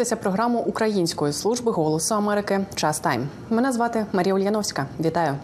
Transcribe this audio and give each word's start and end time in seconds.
Ви 0.00 0.04
дивитеся 0.04 0.22
програму 0.22 0.58
Української 0.58 1.32
служби 1.32 1.72
голосу 1.72 2.14
Америки 2.14 2.60
Час 2.74 3.00
Тайм. 3.00 3.28
Мене 3.50 3.72
звати 3.72 4.06
Марія 4.12 4.34
Ульяновська. 4.34 4.86
Вітаю. 5.00 5.34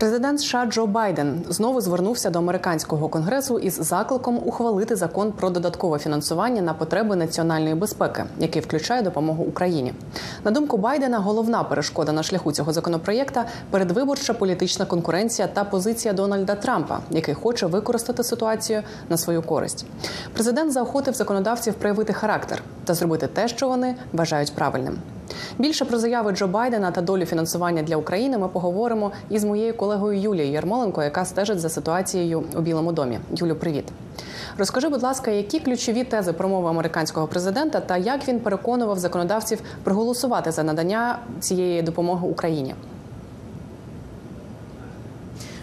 Президент 0.00 0.40
США 0.40 0.66
Джо 0.66 0.86
Байден 0.86 1.44
знову 1.48 1.80
звернувся 1.80 2.30
до 2.30 2.38
американського 2.38 3.08
конгресу 3.08 3.58
із 3.58 3.74
закликом 3.74 4.40
ухвалити 4.44 4.96
закон 4.96 5.32
про 5.32 5.50
додаткове 5.50 5.98
фінансування 5.98 6.62
на 6.62 6.74
потреби 6.74 7.16
національної 7.16 7.74
безпеки, 7.74 8.24
який 8.38 8.62
включає 8.62 9.02
допомогу 9.02 9.44
Україні. 9.44 9.94
На 10.44 10.50
думку 10.50 10.76
Байдена, 10.76 11.18
головна 11.18 11.64
перешкода 11.64 12.12
на 12.12 12.22
шляху 12.22 12.52
цього 12.52 12.72
законопроєкта 12.72 13.44
передвиборча 13.70 14.34
політична 14.34 14.84
конкуренція 14.84 15.48
та 15.48 15.64
позиція 15.64 16.14
Дональда 16.14 16.54
Трампа, 16.54 17.00
який 17.10 17.34
хоче 17.34 17.66
використати 17.66 18.24
ситуацію 18.24 18.82
на 19.08 19.16
свою 19.16 19.42
користь. 19.42 19.86
Президент 20.34 20.72
заохотив 20.72 21.14
законодавців 21.14 21.74
проявити 21.74 22.12
характер 22.12 22.62
та 22.84 22.94
зробити 22.94 23.26
те, 23.26 23.48
що 23.48 23.68
вони 23.68 23.94
вважають 24.12 24.54
правильним. 24.54 24.98
Більше 25.58 25.84
про 25.84 25.98
заяви 25.98 26.32
Джо 26.32 26.46
Байдена 26.46 26.90
та 26.90 27.00
долю 27.00 27.24
фінансування 27.24 27.82
для 27.82 27.96
України 27.96 28.38
ми 28.38 28.48
поговоримо 28.48 29.12
із 29.30 29.44
моєю 29.44 29.76
колегою 29.76 30.20
Юлією 30.20 30.52
Ярмоленко, 30.52 31.02
яка 31.02 31.24
стежить 31.24 31.60
за 31.60 31.68
ситуацією 31.68 32.44
у 32.56 32.60
Білому 32.60 32.92
домі. 32.92 33.18
Юлю, 33.36 33.54
привіт. 33.54 33.84
Розкажи, 34.58 34.88
будь 34.88 35.02
ласка, 35.02 35.30
які 35.30 35.60
ключові 35.60 36.04
тези 36.04 36.32
промови 36.32 36.68
американського 36.68 37.26
президента 37.26 37.80
та 37.80 37.96
як 37.96 38.28
він 38.28 38.40
переконував 38.40 38.98
законодавців 38.98 39.60
проголосувати 39.82 40.52
за 40.52 40.62
надання 40.62 41.18
цієї 41.40 41.82
допомоги 41.82 42.28
Україні? 42.28 42.74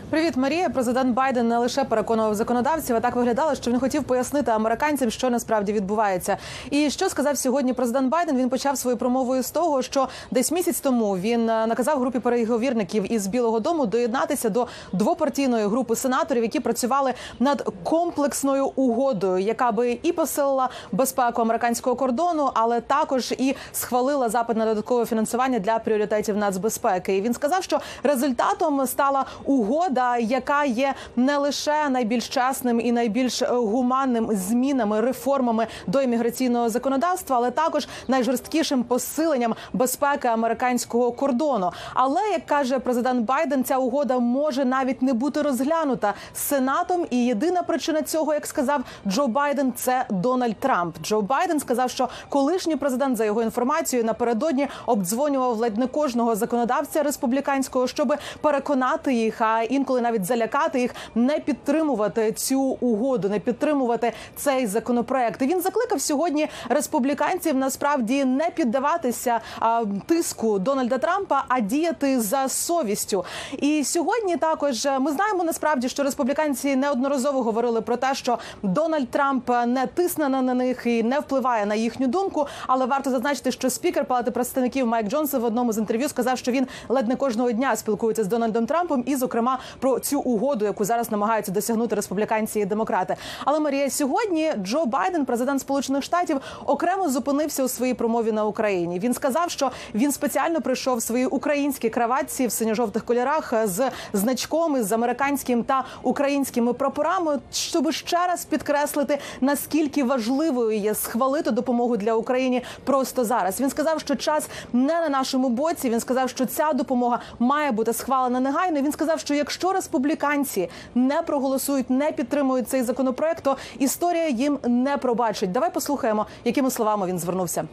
Привіт, 0.10 0.38
Марія. 0.38 0.70
Президент 0.70 1.14
Байден 1.14 1.48
не 1.48 1.58
лише 1.58 1.84
переконував 1.84 2.36
законодавців, 2.36 2.96
а 2.96 3.00
так 3.00 3.16
виглядало, 3.16 3.56
що 3.56 3.72
він 3.72 3.80
хотів 3.80 4.04
пояснити 4.04 4.52
американцям, 4.52 5.10
що 5.10 5.30
насправді 5.30 5.74
відбувається. 5.74 6.38
І 6.70 6.90
що 6.90 7.10
сказав 7.10 7.38
сьогодні 7.38 7.74
президент 7.74 8.10
Байден? 8.10 8.38
Він 8.38 8.50
почав 8.50 8.78
свою 8.78 8.98
промовою 8.98 9.44
з 9.44 9.52
того, 9.52 9.82
що 9.82 10.08
десь 10.32 10.52
місяць 10.52 10.80
тому 10.80 11.18
він 11.18 11.46
наказав 11.46 12.00
групі 12.00 12.20
переговірників 12.20 13.12
із 13.14 13.28
Білого 13.28 13.60
Дому 13.60 13.86
доєднатися 13.86 14.50
до 14.50 14.68
двопартійної 14.94 15.68
групи 15.68 15.96
сенаторів, 15.96 16.44
які 16.44 16.60
працювали 16.60 17.14
над 17.40 17.70
комплексною 17.84 18.72
угодою, 18.76 19.38
яка 19.38 19.72
би 19.72 20.00
і 20.04 20.12
посилила 20.12 20.70
безпеку 20.92 21.42
американського 21.42 21.96
кордону, 21.96 22.52
але 22.54 22.82
також 22.82 23.32
і 23.32 23.56
схвалила 23.72 24.30
запит 24.30 24.58
на 24.58 24.66
додаткове 24.66 25.06
фінансування 25.06 25.60
для 25.60 25.80
пріоритетів 25.80 26.38
нацбезпеки. 26.38 27.18
І 27.18 27.22
він 27.22 27.34
сказав, 27.34 27.64
що 27.64 27.80
результатом 28.04 28.88
стала 28.88 29.26
угода 29.46 29.97
яка 30.20 30.66
є 30.66 30.94
не 31.16 31.38
лише 31.38 31.90
найбільш 31.90 32.30
чесним 32.30 32.80
і 32.80 32.92
найбільш 32.92 33.42
гуманним 33.42 34.30
змінами, 34.32 35.02
реформами 35.02 35.68
до 35.88 36.02
імміграційного 36.02 36.70
законодавства, 36.70 37.36
але 37.36 37.52
також 37.52 37.88
найжорсткішим 38.08 38.84
посиленням 38.84 39.56
безпеки 39.74 40.28
американського 40.28 41.12
кордону. 41.12 41.72
Але 41.94 42.22
як 42.32 42.46
каже 42.46 42.80
президент 42.80 43.26
Байден, 43.26 43.64
ця 43.64 43.78
угода 43.78 44.20
може 44.20 44.66
навіть 44.66 45.02
не 45.02 45.14
бути 45.14 45.42
розглянута 45.42 46.14
сенатом. 46.34 47.06
І 47.10 47.26
єдина 47.26 47.64
причина 47.64 48.02
цього, 48.02 48.34
як 48.34 48.46
сказав 48.46 48.84
Джо 49.08 49.28
Байден, 49.28 49.74
це 49.76 50.06
Дональд 50.10 50.56
Трамп. 50.60 50.96
Джо 51.04 51.22
Байден 51.22 51.60
сказав, 51.60 51.90
що 51.90 52.10
колишній 52.30 52.76
президент 52.76 53.18
за 53.18 53.26
його 53.26 53.42
інформацією 53.42 54.06
напередодні 54.06 54.68
обдзвонював 54.86 55.58
ледь 55.58 55.78
не 55.78 55.88
кожного 55.88 56.36
законодавця 56.36 57.04
республіканського, 57.04 57.88
щоб 57.88 58.14
переконати 58.42 59.14
їх. 59.14 59.42
А 59.42 59.62
інколи 59.62 59.87
навіть 59.90 60.26
залякати 60.26 60.82
їх 60.82 60.96
не 61.16 61.40
підтримувати 61.40 62.32
цю 62.32 62.62
угоду, 62.62 63.30
не 63.30 63.40
підтримувати 63.40 64.14
цей 64.36 64.68
законопроект. 64.68 65.42
І 65.42 65.46
Він 65.46 65.62
закликав 65.62 66.02
сьогодні 66.02 66.48
республіканців 66.70 67.56
насправді 67.56 68.26
не 68.26 68.50
піддаватися 68.50 69.40
а, 69.60 69.84
тиску 70.06 70.60
Дональда 70.60 70.98
Трампа, 70.98 71.44
а 71.48 71.60
діяти 71.60 72.22
за 72.22 72.48
совістю. 72.48 73.26
І 73.58 73.84
сьогодні 73.84 74.38
також 74.38 74.88
ми 75.00 75.12
знаємо 75.12 75.44
насправді, 75.44 75.90
що 75.90 76.04
республіканці 76.04 76.76
неодноразово 76.76 77.44
говорили 77.44 77.82
про 77.82 77.98
те, 77.98 78.16
що 78.16 78.38
Дональд 78.64 79.10
Трамп 79.10 79.50
не 79.68 79.88
тисне 79.88 80.30
на 80.30 80.54
них 80.54 80.86
і 80.86 81.04
не 81.04 81.20
впливає 81.20 81.66
на 81.66 81.76
їхню 81.76 82.08
думку. 82.08 82.48
Але 82.68 82.86
варто 82.86 83.10
зазначити, 83.10 83.52
що 83.52 83.70
спікер 83.70 84.06
Палати 84.06 84.32
представників 84.32 84.88
Майк 84.88 85.08
Джонсон 85.08 85.42
в 85.42 85.44
одному 85.44 85.74
з 85.74 85.78
інтерв'ю 85.78 86.10
сказав, 86.10 86.38
що 86.38 86.52
він 86.52 86.68
ледь 86.90 87.08
не 87.08 87.16
кожного 87.16 87.52
дня 87.52 87.76
спілкується 87.76 88.24
з 88.24 88.28
Дональдом 88.28 88.66
Трампом, 88.66 89.04
і, 89.06 89.16
зокрема, 89.16 89.60
про 89.80 90.00
цю 90.00 90.20
угоду, 90.20 90.66
яку 90.66 90.86
зараз 90.86 91.12
намагаються 91.12 91.52
досягнути 91.52 91.96
республіканці 91.96 92.60
і 92.60 92.66
демократи. 92.66 93.16
Але 93.46 93.60
Марія 93.60 93.90
сьогодні 93.90 94.54
Джо 94.64 94.86
Байден, 94.86 95.26
президент 95.26 95.62
Сполучених 95.62 96.04
Штатів, 96.04 96.42
окремо 96.66 97.10
зупинився 97.10 97.64
у 97.64 97.68
своїй 97.68 97.94
промові 97.94 98.32
на 98.32 98.46
Україні. 98.46 99.00
Він 99.00 99.14
сказав, 99.14 99.52
що 99.52 99.72
він 99.96 100.12
спеціально 100.12 100.62
прийшов 100.62 100.98
в 100.98 101.02
свої 101.02 101.26
українські 101.26 101.90
краватці 101.90 102.48
в 102.48 102.52
синьо-жовтих 102.52 103.06
кольорах 103.06 103.54
з 103.64 103.92
значком 104.14 104.84
з 104.84 104.92
американським 104.92 105.64
та 105.64 105.84
українськими 106.04 106.74
прапорами, 106.74 107.40
щоб 107.52 107.92
ще 107.92 108.28
раз 108.28 108.46
підкреслити 108.46 109.18
наскільки 109.42 110.04
важливою 110.04 110.78
є 110.78 110.96
схвалити 110.96 111.52
допомогу 111.52 111.98
для 111.98 112.14
України 112.14 112.62
просто 112.84 113.26
зараз. 113.26 113.62
Він 113.62 113.70
сказав, 113.70 114.00
що 114.00 114.16
час 114.16 114.50
не 114.74 115.02
на 115.02 115.10
нашому 115.10 115.50
боці. 115.50 115.90
Він 115.90 116.00
сказав, 116.00 116.30
що 116.30 116.46
ця 116.46 116.74
допомога 116.74 117.20
має 117.40 117.72
бути 117.72 117.94
схвалена 117.94 118.40
негайно. 118.40 118.82
Він 118.82 118.92
сказав, 118.92 119.20
що 119.20 119.34
якщо 119.34 119.67
республіканці 119.74 120.70
не 120.96 121.22
проголосують, 121.22 121.90
не 121.90 122.12
підтримують 122.12 122.70
цей 122.70 122.84
законопроект, 122.84 123.44
то 123.44 123.58
історія 123.80 124.28
їм 124.30 124.60
не 124.68 124.98
пробачить. 124.98 125.52
Давай 125.52 125.74
послухаємо, 125.74 126.26
якими 126.46 126.72
словами 126.72 127.08
він 127.08 127.20
звернувся. 127.20 127.68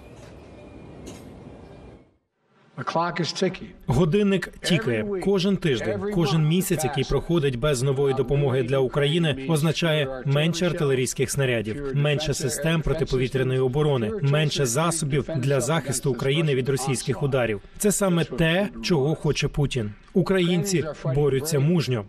Годинник 3.86 4.52
тікає. 4.62 5.06
кожен 5.24 5.56
тиждень, 5.56 6.00
кожен 6.14 6.48
місяць, 6.48 6.84
який 6.84 7.04
проходить 7.04 7.58
без 7.58 7.82
нової 7.82 8.14
допомоги 8.14 8.62
для 8.62 8.78
України, 8.78 9.46
означає 9.48 10.22
менше 10.24 10.66
артилерійських 10.66 11.30
снарядів, 11.30 11.92
менше 11.94 12.34
систем 12.34 12.82
протиповітряної 12.82 13.60
оборони, 13.60 14.12
менше 14.22 14.66
засобів 14.66 15.28
для 15.36 15.60
захисту 15.60 16.10
України 16.10 16.54
від 16.54 16.68
російських 16.68 17.22
ударів. 17.22 17.60
Це 17.78 17.92
саме 17.92 18.24
те, 18.24 18.68
чого 18.82 19.14
хоче 19.14 19.48
Путін. 19.48 19.90
Українці 20.14 20.84
борються 21.14 21.60
мужньо. 21.60 22.04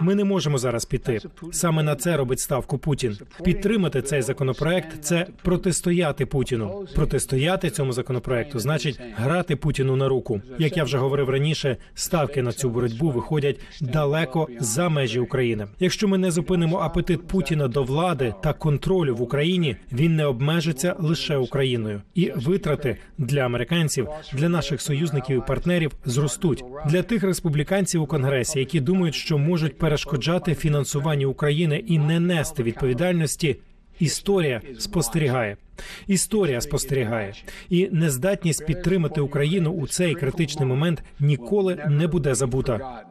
Ми 0.00 0.14
не 0.14 0.24
можемо 0.24 0.58
зараз 0.58 0.84
піти. 0.84 1.20
Саме 1.52 1.82
на 1.82 1.96
це 1.96 2.16
робить 2.16 2.40
ставку 2.40 2.78
Путін. 2.78 3.18
Підтримати 3.44 4.02
цей 4.02 4.22
законопроект 4.22 5.04
це 5.04 5.26
протистояти 5.42 6.26
Путіну. 6.26 6.86
Протистояти 6.94 7.70
цьому 7.70 7.92
законопроекту 7.92 8.58
значить 8.58 9.00
грати 9.16 9.56
Путіну 9.56 9.96
на 9.96 10.08
руку. 10.08 10.40
Як 10.58 10.76
я 10.76 10.84
вже 10.84 10.98
говорив 10.98 11.30
раніше, 11.30 11.76
ставки 11.94 12.42
на 12.42 12.52
цю 12.52 12.70
боротьбу 12.70 13.10
виходять 13.10 13.60
далеко 13.80 14.48
за 14.60 14.88
межі 14.88 15.20
України. 15.20 15.66
Якщо 15.80 16.08
ми 16.08 16.18
не 16.18 16.30
зупинимо 16.30 16.78
апетит 16.78 17.28
Путіна 17.28 17.68
до 17.68 17.82
влади 17.82 18.34
та 18.42 18.52
контролю 18.52 19.16
в 19.16 19.22
Україні, 19.22 19.76
він 19.92 20.16
не 20.16 20.24
обмежиться 20.24 20.96
лише 20.98 21.36
Україною, 21.36 22.02
і 22.14 22.32
витрати 22.36 22.96
для 23.18 23.40
американців, 23.40 24.08
для 24.32 24.48
наших 24.48 24.80
союзників 24.80 25.38
і 25.38 25.46
партнерів 25.48 25.92
зростуть 26.04 26.64
для 26.86 27.02
тих 27.02 27.22
республіканців 27.22 28.02
конгресі, 28.10 28.58
які 28.58 28.80
думають, 28.80 29.14
що 29.14 29.38
можуть 29.38 29.78
перешкоджати 29.78 30.54
фінансуванню 30.54 31.30
України 31.30 31.84
і 31.86 31.98
не 31.98 32.20
нести 32.20 32.62
відповідальності. 32.62 33.56
Історія 34.00 34.60
спостерігає. 34.78 35.56
Історія 36.06 36.60
спостерігає, 36.60 37.34
і 37.68 37.88
нездатність 37.92 38.66
підтримати 38.66 39.20
Україну 39.20 39.70
у 39.70 39.86
цей 39.86 40.14
критичний 40.14 40.68
момент 40.68 41.02
ніколи 41.20 41.84
не 41.88 42.06
буде 42.06 42.34
забута. 42.34 43.04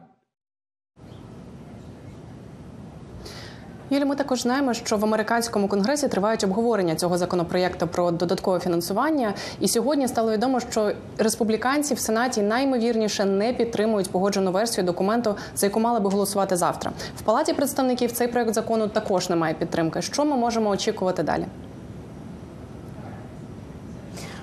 Юлі, 3.92 4.04
ми 4.04 4.16
також 4.16 4.42
знаємо, 4.42 4.74
що 4.74 4.96
в 4.96 5.04
американському 5.04 5.68
конгресі 5.68 6.08
тривають 6.08 6.44
обговорення 6.44 6.94
цього 6.94 7.18
законопроєкту 7.18 7.86
про 7.86 8.10
додаткове 8.10 8.60
фінансування. 8.60 9.34
І 9.60 9.68
сьогодні 9.68 10.08
стало 10.08 10.32
відомо, 10.32 10.60
що 10.60 10.92
республіканці 11.18 11.94
в 11.94 11.98
сенаті 11.98 12.42
наймовірніше 12.42 13.24
не 13.24 13.52
підтримують 13.52 14.10
погоджену 14.10 14.52
версію 14.52 14.84
документу, 14.84 15.34
за 15.56 15.66
яку 15.66 15.80
мали 15.80 16.00
би 16.00 16.10
голосувати 16.10 16.56
завтра. 16.56 16.92
В 17.18 17.22
палаті 17.22 17.52
представників 17.52 18.12
цей 18.12 18.28
проект 18.28 18.54
закону 18.54 18.88
також 18.88 19.30
немає 19.30 19.54
підтримки. 19.54 20.02
Що 20.02 20.24
ми 20.24 20.36
можемо 20.36 20.70
очікувати 20.70 21.22
далі? 21.22 21.44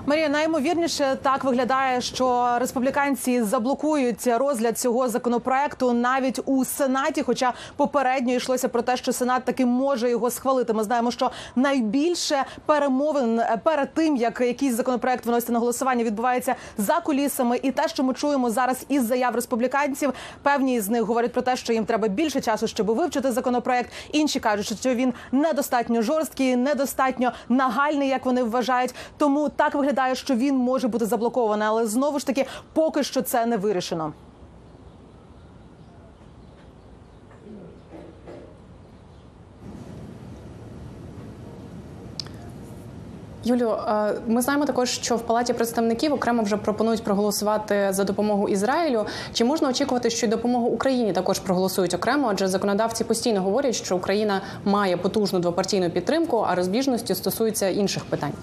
Марія, 0.10 0.30
найімовірніше 0.30 1.18
так 1.22 1.44
виглядає, 1.44 2.02
що 2.02 2.58
республіканці 2.60 3.44
заблокують 3.44 4.28
розгляд 4.28 4.80
цього 4.80 5.10
законопроекту 5.10 5.94
навіть 5.94 6.40
у 6.46 6.66
сенаті. 6.66 7.24
Хоча 7.24 7.54
попередньо 7.76 8.34
йшлося 8.34 8.68
про 8.68 8.82
те, 8.82 8.98
що 8.98 9.14
сенат 9.14 9.46
таки 9.46 9.66
може 9.66 10.10
його 10.10 10.32
схвалити. 10.32 10.74
Ми 10.74 10.84
знаємо, 10.84 11.12
що 11.12 11.32
найбільше 11.56 12.46
перемовин 12.66 13.40
е, 13.40 13.60
перед 13.64 13.94
тим, 13.94 14.16
як 14.16 14.42
якийсь 14.42 14.74
законопроект 14.74 15.26
виноситься 15.26 15.54
на 15.54 15.60
голосування, 15.60 16.04
відбувається 16.04 16.56
за 16.78 17.00
кулісами. 17.00 17.60
І 17.64 17.72
те, 17.72 17.88
що 17.88 18.04
ми 18.04 18.14
чуємо 18.14 18.50
зараз 18.50 18.86
із 18.90 19.04
заяв 19.04 19.36
республіканців, 19.36 20.14
певні 20.44 20.82
з 20.82 20.90
них 20.90 21.02
говорять 21.02 21.34
про 21.34 21.42
те, 21.42 21.56
що 21.56 21.74
їм 21.74 21.86
треба 21.86 22.08
більше 22.08 22.42
часу, 22.42 22.68
щоб 22.68 22.88
вивчити 22.88 23.32
законопроект. 23.32 23.92
Інші 24.12 24.40
кажуть, 24.40 24.80
що 24.80 24.96
він 24.96 25.14
недостатньо 25.32 26.02
жорсткий, 26.02 26.56
недостатньо 26.56 27.32
нагальний, 27.50 28.10
як 28.10 28.26
вони 28.26 28.44
вважають. 28.44 28.96
Тому 29.18 29.50
так 29.50 29.76
виглядає, 29.76 29.97
що 30.14 30.36
він 30.36 30.56
може 30.56 30.88
бути 30.88 31.06
заблокований, 31.06 31.68
але 31.68 31.88
знову 31.88 32.20
ж 32.20 32.28
таки, 32.28 32.46
поки 32.74 33.04
що 33.04 33.22
це 33.22 33.46
не 33.46 33.58
вирішено. 33.58 34.14
Юлю, 43.48 43.72
е, 43.88 44.14
ми 44.28 44.42
знаємо 44.42 44.66
також, 44.66 44.90
що 44.90 45.16
в 45.16 45.22
палаті 45.22 45.54
представників 45.54 46.14
окремо 46.14 46.44
вже 46.44 46.58
пропонують 46.58 47.04
проголосувати 47.04 47.88
за 47.90 48.04
допомогу 48.04 48.50
Ізраїлю. 48.50 49.06
Чи 49.34 49.46
можна 49.46 49.70
очікувати, 49.70 50.10
що 50.10 50.26
й 50.26 50.30
допомогу 50.30 50.68
Україні 50.68 51.14
також 51.14 51.40
проголосують 51.40 51.94
окремо? 51.94 52.28
Адже 52.32 52.48
законодавці 52.48 53.04
постійно 53.04 53.42
говорять, 53.42 53.76
що 53.76 53.96
Україна 53.96 54.42
має 54.66 54.98
потужну 54.98 55.40
двопартійну 55.40 55.90
підтримку, 55.90 56.46
а 56.50 56.56
розбіжності 56.56 57.16
стосуються 57.16 57.70
інших 57.70 58.06
питань. 58.06 58.34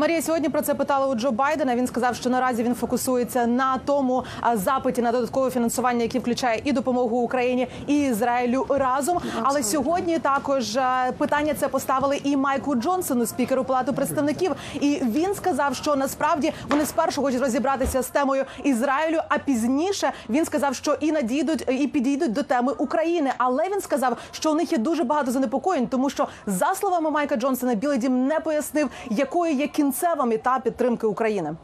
Марія 0.00 0.22
сьогодні 0.22 0.48
про 0.48 0.62
це 0.62 0.74
питала 0.74 1.06
у 1.06 1.14
Джо 1.14 1.30
Байдена. 1.30 1.76
Він 1.76 1.86
сказав, 1.86 2.16
що 2.16 2.30
наразі 2.30 2.62
він 2.62 2.74
фокусується 2.74 3.46
на 3.46 3.78
тому 3.78 4.24
запиті 4.54 5.02
на 5.02 5.12
додаткове 5.12 5.50
фінансування, 5.50 6.02
яке 6.02 6.18
включає 6.18 6.60
і 6.64 6.72
допомогу 6.72 7.18
Україні 7.18 7.68
і 7.86 8.00
Ізраїлю 8.00 8.66
разом. 8.68 9.18
Але 9.42 9.62
сьогодні 9.62 10.18
також 10.18 10.78
питання 11.18 11.54
це 11.54 11.68
поставили 11.68 12.20
і 12.24 12.36
Майку 12.36 12.74
Джонсону, 12.74 13.26
спікеру 13.26 13.64
Палати 13.64 13.92
представників. 13.92 14.52
І 14.74 15.00
він 15.02 15.34
сказав, 15.34 15.74
що 15.74 15.96
насправді 15.96 16.52
вони 16.70 16.86
спершу 16.86 17.22
хочуть 17.22 17.40
розібратися 17.40 18.02
з 18.02 18.08
темою 18.08 18.44
Ізраїлю, 18.64 19.20
а 19.28 19.38
пізніше 19.38 20.12
він 20.28 20.44
сказав, 20.44 20.74
що 20.74 20.96
і 21.00 21.12
надійдуть 21.12 21.64
і 21.68 21.86
підійдуть 21.86 22.32
до 22.32 22.42
теми 22.42 22.72
України. 22.72 23.32
Але 23.38 23.68
він 23.68 23.80
сказав, 23.80 24.16
що 24.30 24.52
у 24.52 24.54
них 24.54 24.72
є 24.72 24.78
дуже 24.78 25.04
багато 25.04 25.30
занепокоєнь, 25.30 25.86
тому 25.86 26.10
що 26.10 26.28
за 26.46 26.74
словами 26.74 27.10
Майка 27.10 27.36
Джонсона, 27.36 27.74
Білий 27.74 27.98
Дім 27.98 28.26
не 28.26 28.40
пояснив, 28.40 28.90
якою 29.10 29.52
є 29.52 29.66
кінцева 29.88 30.24
етапі 30.24 30.64
підтримки 30.64 31.06
України. 31.06 31.56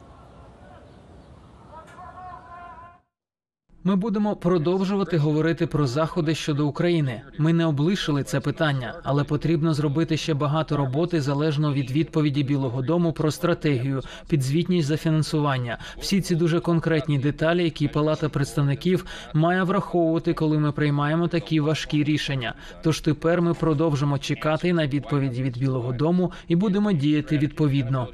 Ми 3.87 3.97
будемо 3.97 4.37
продовжувати 4.37 5.17
говорити 5.17 5.67
про 5.67 5.87
заходи 5.87 6.35
щодо 6.35 6.67
України. 6.67 7.23
Ми 7.39 7.53
не 7.53 7.67
облишили 7.67 8.23
це 8.25 8.41
питання, 8.41 8.95
але 9.03 9.25
потрібно 9.25 9.75
зробити 9.75 10.17
ще 10.17 10.35
багато 10.35 10.77
роботи 10.77 11.21
залежно 11.21 11.73
від 11.73 11.91
відповіді 11.91 12.43
Білого 12.43 12.83
Дому 12.83 13.13
про 13.13 13.31
стратегію, 13.31 14.01
підзвітність 14.29 14.89
за 14.89 14.97
фінансування. 14.97 15.79
Всі 15.99 16.21
ці 16.21 16.35
дуже 16.35 16.61
конкретні 16.61 17.19
деталі, 17.19 17.65
які 17.65 17.89
Палата 17.89 18.29
представників 18.29 19.05
має 19.35 19.63
враховувати, 19.63 20.35
коли 20.35 20.59
ми 20.59 20.73
приймаємо 20.73 21.29
такі 21.29 21.61
важкі 21.61 22.05
рішення. 22.05 22.55
Тож 22.83 23.01
тепер 23.01 23.43
ми 23.43 23.55
продовжимо 23.55 24.19
чекати 24.19 24.73
на 24.73 24.87
відповіді 24.87 25.43
від 25.43 25.59
Білого 25.59 25.93
Дому 25.93 26.33
і 26.49 26.57
будемо 26.57 26.93
діяти 26.93 27.39
відповідно. 27.39 28.09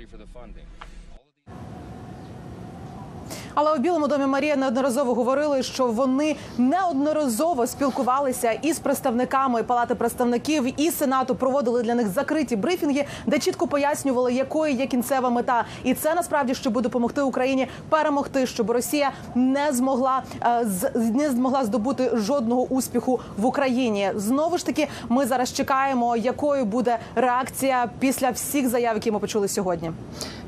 Але 3.63 3.73
у 3.73 3.79
Білому 3.79 4.09
домі 4.09 4.27
Марія 4.27 4.57
неодноразово 4.57 5.15
говорили, 5.15 5.63
що 5.63 5.87
вони 5.87 6.37
неодноразово 6.59 7.67
спілкувалися 7.67 8.53
із 8.53 8.79
представниками 8.79 9.63
Палати 9.63 9.95
представників 9.95 10.81
і 10.81 10.91
Сенату, 10.91 11.35
проводили 11.35 11.83
для 11.83 11.95
них 11.95 12.09
закриті 12.09 12.57
брифінги, 12.57 13.05
де 13.27 13.39
чітко 13.39 13.67
пояснювали, 13.67 14.33
якою 14.33 14.75
є 14.75 14.87
кінцева 14.87 15.31
мета, 15.31 15.65
і 15.85 15.95
це 15.95 16.15
насправді 16.15 16.55
щоб 16.55 16.83
допомогти 16.83 17.23
Україні 17.23 17.69
перемогти, 17.89 18.47
щоб 18.47 18.71
Росія 18.71 19.11
не 19.35 19.73
змогла 19.73 20.23
е, 20.43 20.67
не 20.95 21.31
змогла 21.31 21.65
здобути 21.65 22.11
жодного 22.15 22.63
успіху 22.63 23.21
в 23.37 23.47
Україні. 23.47 24.11
Знову 24.17 24.59
ж 24.59 24.67
таки, 24.67 24.89
ми 25.09 25.27
зараз 25.27 25.53
чекаємо, 25.53 26.17
якою 26.17 26.65
буде 26.65 26.99
реакція 27.15 27.91
після 27.99 28.31
всіх 28.31 28.69
заяв, 28.69 28.95
які 28.95 29.11
ми 29.11 29.19
почули 29.19 29.49
сьогодні. 29.49 29.91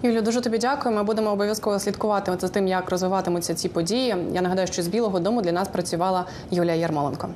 Юлю, 0.03 0.23
дуже 0.23 0.41
тобі 0.41 0.58
дякую. 0.58 0.94
Ми 0.94 1.03
будемо 1.03 1.31
обов'язково 1.31 1.79
слідкувати 1.79 2.37
за 2.41 2.49
тим, 2.49 2.69
як 2.69 2.91
розвиватимуться 3.03 3.55
ці 3.55 3.69
події. 3.69 4.17
Я 4.33 4.43
нагадаю, 4.43 4.67
що 4.67 4.83
з 4.83 4.89
Білого 4.89 5.21
Дому 5.21 5.43
для 5.43 5.53
нас 5.53 5.69
працювала 5.69 6.27
Юлія 6.51 6.75
Ярмоленко. 6.75 7.29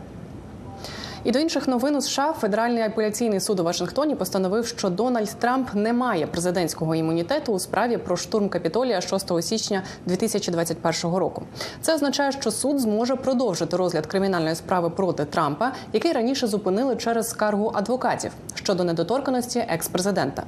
І 1.25 1.31
до 1.31 1.39
інших 1.39 1.69
новин 1.69 1.97
у 1.97 2.01
США 2.01 2.33
Федеральний 2.33 2.83
апеляційний 2.83 3.41
суд 3.41 3.61
у 3.61 3.65
Вашингтоні 3.65 4.15
постановив, 4.15 4.67
що 4.67 4.91
Дональд 4.91 5.29
Трамп 5.39 5.75
не 5.75 5.93
має 5.93 6.27
президентського 6.27 6.95
імунітету 6.95 7.53
у 7.53 7.59
справі 7.59 7.97
про 7.97 8.17
штурм 8.17 8.49
капітолія 8.49 9.01
6 9.01 9.43
січня 9.43 9.83
2021 10.07 11.17
року. 11.17 11.43
Це 11.81 11.95
означає, 11.95 12.33
що 12.33 12.51
суд 12.51 12.81
зможе 12.81 13.17
продовжити 13.17 13.77
розгляд 13.77 14.07
кримінальної 14.07 14.55
справи 14.55 14.91
проти 14.91 15.25
Трампа, 15.25 15.73
який 15.93 16.13
раніше 16.13 16.47
зупинили 16.47 16.97
через 16.97 17.31
скаргу 17.31 17.73
адвокатів 17.75 18.33
щодо 18.55 18.85
недоторканості 18.85 19.59
екс-президента. 19.69 20.43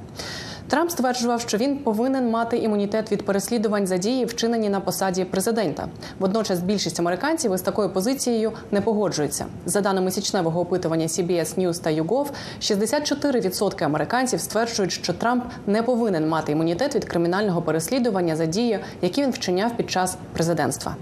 Трамп 0.69 0.91
стверджував, 0.91 1.41
що 1.41 1.57
він 1.57 1.77
повинен 1.77 2.29
мати 2.29 2.57
імунітет 2.57 3.11
від 3.11 3.25
переслідувань 3.25 3.87
за 3.87 3.97
дії, 3.97 4.25
вчинені 4.25 4.69
на 4.69 4.79
посаді 4.79 5.25
президента. 5.25 5.87
Водночас 6.19 6.59
більшість 6.59 6.99
американців 6.99 7.53
із 7.53 7.61
такою 7.61 7.89
позицією 7.89 8.51
не 8.71 8.81
погоджуються. 8.81 9.45
За 9.65 9.81
даними 9.81 10.11
січневого 10.11 10.61
опитування 10.61 11.05
CBS 11.05 11.59
News 11.59 11.81
та 11.81 11.89
YouGov, 11.89 12.27
64% 12.61 13.83
американців 13.83 14.39
стверджують, 14.39 14.91
що 14.91 15.13
Трамп 15.13 15.43
не 15.67 15.83
повинен 15.83 16.29
мати 16.29 16.51
імунітет 16.51 16.95
від 16.95 17.05
кримінального 17.05 17.61
переслідування 17.61 18.35
за 18.35 18.45
дії, 18.45 18.79
які 19.01 19.21
він 19.21 19.31
вчиняв 19.31 19.77
під 19.77 19.91
час 19.91 20.17
президентства. 20.33 20.95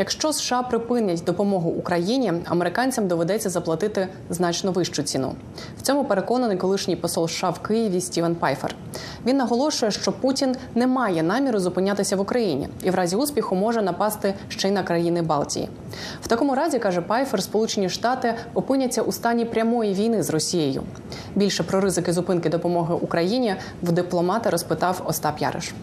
Якщо 0.00 0.32
США 0.32 0.62
припинять 0.62 1.24
допомогу 1.24 1.70
Україні, 1.70 2.32
американцям 2.44 3.08
доведеться 3.08 3.50
заплатити 3.50 4.08
значно 4.30 4.72
вищу 4.72 5.02
ціну. 5.02 5.34
В 5.78 5.82
цьому 5.82 6.04
переконаний 6.04 6.56
колишній 6.56 6.96
посол 6.96 7.28
США 7.28 7.50
в 7.50 7.58
Києві 7.58 8.00
Стівен 8.00 8.34
Пайфер. 8.34 8.74
Він 9.26 9.36
наголошує, 9.36 9.92
що 9.92 10.12
Путін 10.12 10.56
не 10.74 10.86
має 10.86 11.22
наміру 11.22 11.58
зупинятися 11.58 12.16
в 12.16 12.20
Україні 12.20 12.68
і 12.82 12.90
в 12.90 12.94
разі 12.94 13.16
успіху 13.16 13.54
може 13.54 13.82
напасти 13.82 14.34
ще 14.48 14.68
й 14.68 14.70
на 14.70 14.82
країни 14.82 15.22
Балтії. 15.22 15.68
В 16.22 16.28
такому 16.28 16.54
разі 16.54 16.78
каже 16.78 17.00
Пайфер, 17.00 17.42
Сполучені 17.42 17.88
Штати 17.88 18.34
опиняться 18.54 19.02
у 19.02 19.12
стані 19.12 19.44
прямої 19.44 19.94
війни 19.94 20.22
з 20.22 20.30
Росією. 20.30 20.82
Більше 21.34 21.62
про 21.62 21.80
ризики 21.80 22.12
зупинки 22.12 22.48
допомоги 22.48 22.94
Україні 22.94 23.54
в 23.82 23.92
дипломата 23.92 24.50
розпитав 24.50 25.02
Остап 25.06 25.38
Яриш. 25.38 25.74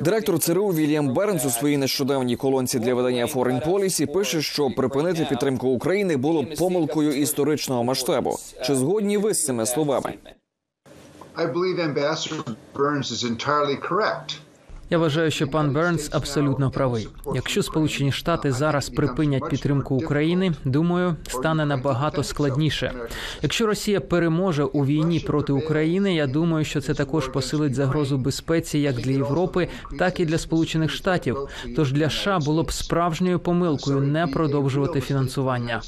Директор 0.00 0.38
ЦРУ 0.38 0.68
Вільям 0.68 1.14
Бернс 1.14 1.44
у 1.44 1.50
своїй 1.50 1.76
нещодавній 1.76 2.36
колонці 2.36 2.78
для 2.78 2.94
видання 2.94 3.26
Foreign 3.26 3.68
Policy 3.68 4.12
пише, 4.12 4.42
що 4.42 4.70
припинити 4.70 5.24
підтримку 5.24 5.68
України 5.68 6.16
було 6.16 6.42
б 6.42 6.54
помилкою 6.54 7.12
історичного 7.12 7.84
масштабу. 7.84 8.38
Чи 8.64 8.74
згодні 8.74 9.16
ви 9.16 9.34
з 9.34 9.44
цими 9.44 9.66
словами? 9.66 10.14
I 11.36 11.52
believe 11.52 11.78
Ambassador 11.94 12.54
Burns 12.74 13.10
is 13.12 13.22
entirely 13.24 13.76
correct. 13.90 14.38
Я 14.90 14.98
вважаю, 14.98 15.30
що 15.30 15.48
пан 15.48 15.72
Бернс 15.72 16.08
абсолютно 16.12 16.70
правий. 16.70 17.08
Якщо 17.34 17.62
Сполучені 17.62 18.12
Штати 18.12 18.52
зараз 18.52 18.88
припинять 18.88 19.48
підтримку 19.50 19.96
України, 19.96 20.52
думаю, 20.64 21.16
стане 21.28 21.66
набагато 21.66 22.24
складніше. 22.24 22.92
Якщо 23.42 23.66
Росія 23.66 24.00
переможе 24.00 24.64
у 24.64 24.86
війні 24.86 25.20
проти 25.20 25.52
України, 25.52 26.14
я 26.14 26.26
думаю, 26.26 26.64
що 26.64 26.80
це 26.80 26.94
також 26.94 27.28
посилить 27.28 27.74
загрозу 27.74 28.18
безпеці 28.18 28.78
як 28.78 28.96
для 28.96 29.10
Європи, 29.10 29.68
так 29.98 30.20
і 30.20 30.24
для 30.24 30.38
Сполучених 30.38 30.90
Штатів. 30.90 31.36
Тож 31.76 31.92
для 31.92 32.10
США 32.10 32.38
було 32.38 32.62
б 32.62 32.72
справжньою 32.72 33.38
помилкою 33.38 34.00
не 34.00 34.26
продовжувати 34.26 35.00
фінансування. 35.00 35.82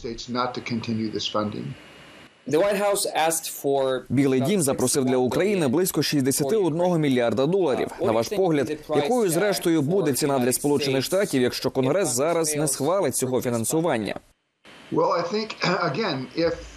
Білий 4.08 4.40
дім 4.40 4.62
запросив 4.62 5.04
для 5.04 5.16
України 5.16 5.68
близько 5.68 6.02
61 6.02 6.98
мільярда 7.00 7.46
доларів. 7.46 7.88
На 8.00 8.12
ваш 8.12 8.28
погляд, 8.28 8.78
якою 8.96 9.30
зрештою 9.30 9.82
буде 9.82 10.12
ціна 10.12 10.38
для 10.38 10.52
сполучених 10.52 11.04
штатів, 11.04 11.42
якщо 11.42 11.70
Конгрес 11.70 12.08
зараз 12.08 12.56
не 12.56 12.68
схвалить 12.68 13.16
цього 13.16 13.42
фінансування? 13.42 14.14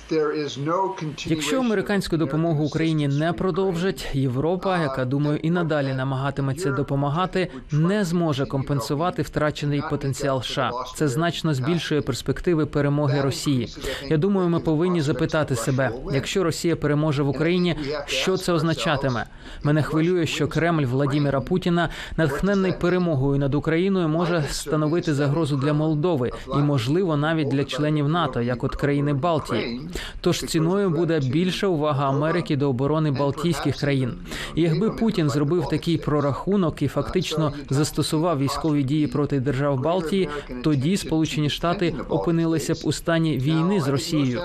Якщо 1.26 1.60
американську 1.60 2.18
допомогу 2.18 2.66
Україні 2.66 3.08
не 3.08 3.34
продовжать, 3.34 4.10
Європа, 4.14 4.78
яка 4.78 5.06
думаю, 5.06 5.40
і 5.44 5.50
надалі 5.50 5.94
намагатиметься 5.94 6.72
допомагати, 6.72 7.48
не 7.72 8.04
зможе 8.04 8.46
компенсувати 8.46 9.22
втрачений 9.22 9.84
потенціал 9.90 10.44
США. 10.44 10.72
Це 10.96 11.08
значно 11.08 11.54
збільшує 11.54 12.02
перспективи 12.02 12.66
перемоги 12.66 13.22
Росії. 13.22 13.70
Я 14.10 14.18
думаю, 14.18 14.50
ми 14.50 14.60
повинні 14.60 15.02
запитати 15.02 15.56
себе, 15.56 15.92
якщо 16.14 16.44
Росія 16.44 16.76
переможе 16.76 17.24
в 17.24 17.30
Україні, 17.30 17.76
що 18.06 18.38
це 18.38 18.54
означатиме? 18.54 19.26
Мене 19.64 19.84
хвилює, 19.84 20.26
що 20.26 20.48
Кремль 20.48 20.86
Владіміра 20.86 21.42
Путіна, 21.42 21.90
натхнений 22.18 22.74
перемогою 22.82 23.40
над 23.40 23.56
Україною, 23.56 24.08
може 24.08 24.44
становити 24.50 25.14
загрозу 25.14 25.58
для 25.58 25.74
Молдови 25.74 26.32
і, 26.56 26.58
можливо, 26.58 27.18
навіть 27.18 27.48
для 27.48 27.64
членів 27.64 28.10
НАТО, 28.10 28.42
як 28.42 28.64
от 28.64 28.76
країни 28.76 29.14
Балтії. 29.14 29.82
Тож 30.22 30.40
ціною 30.40 30.90
буде 30.90 31.20
більша 31.20 31.68
увага 31.68 32.10
Америки 32.10 32.56
до 32.56 32.70
оборони 32.70 33.12
Балтійських 33.12 33.78
країн. 33.78 34.14
І 34.56 34.62
якби 34.62 34.90
Путін 34.90 35.30
зробив 35.30 35.68
такий 35.70 35.98
прорахунок 35.98 36.82
і 36.82 36.88
фактично 36.88 37.54
застосував 37.70 38.40
військові 38.40 38.84
дії 38.84 39.08
проти 39.08 39.40
держав 39.40 39.82
Балтії, 39.82 40.30
тоді 40.64 40.98
Сполучені 40.98 41.50
Штати 41.50 41.96
опинилися 42.10 42.74
б 42.74 42.78
у 42.84 42.92
стані 42.92 43.38
війни 43.38 43.82
з 43.82 43.88
Росією. 43.88 44.42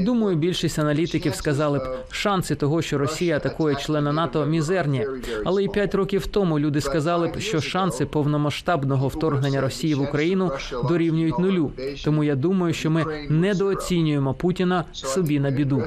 Думаю, 0.00 0.36
більшість 0.36 0.78
аналітиків 0.78 1.34
сказали 1.34 1.78
б, 1.78 1.82
шанси 2.10 2.54
того, 2.54 2.82
що 2.82 2.98
Росія 2.98 3.36
атакує 3.36 3.74
члена 3.74 4.12
НАТО, 4.12 4.46
мізерні. 4.46 5.06
Але 5.44 5.64
і 5.64 5.68
п'ять 5.68 5.94
років 5.94 6.26
тому 6.26 6.58
люди 6.58 6.80
сказали 6.80 7.28
б, 7.28 7.40
що 7.40 7.60
шанси 7.60 8.06
повномасштабного 8.06 9.08
вторгнення 9.08 9.60
Росії 9.60 9.94
в 9.94 10.02
Україну 10.02 10.50
дорівнюють 10.88 11.38
нулю. 11.38 11.72
Тому 12.04 12.24
я 12.24 12.34
думаю, 12.34 12.74
що 12.74 12.90
ми 12.90 13.26
недооцінюємо 13.28 14.34
Путіна 14.34 14.79
собі 14.92 15.40
на 15.40 15.50
біду. 15.50 15.84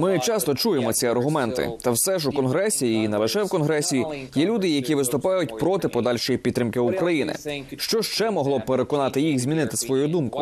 Ми 0.00 0.18
часто 0.18 0.54
чуємо 0.54 0.92
ці 0.92 1.06
аргументи, 1.06 1.70
та 1.82 1.90
все 1.90 2.18
ж 2.18 2.28
у 2.28 2.32
конгресі 2.32 2.92
і 2.92 3.08
не 3.08 3.16
лише 3.16 3.42
в 3.42 3.48
конгресі 3.48 4.04
є 4.34 4.46
люди, 4.46 4.68
які 4.68 4.94
виступають 4.94 5.58
проти 5.58 5.88
подальшої 5.88 6.38
підтримки 6.38 6.80
України. 6.80 7.34
Що 7.76 8.02
ще 8.02 8.30
могло 8.30 8.58
б 8.58 8.64
переконати 8.66 9.20
їх 9.20 9.38
змінити 9.38 9.76
свою 9.76 10.08
думку? 10.08 10.38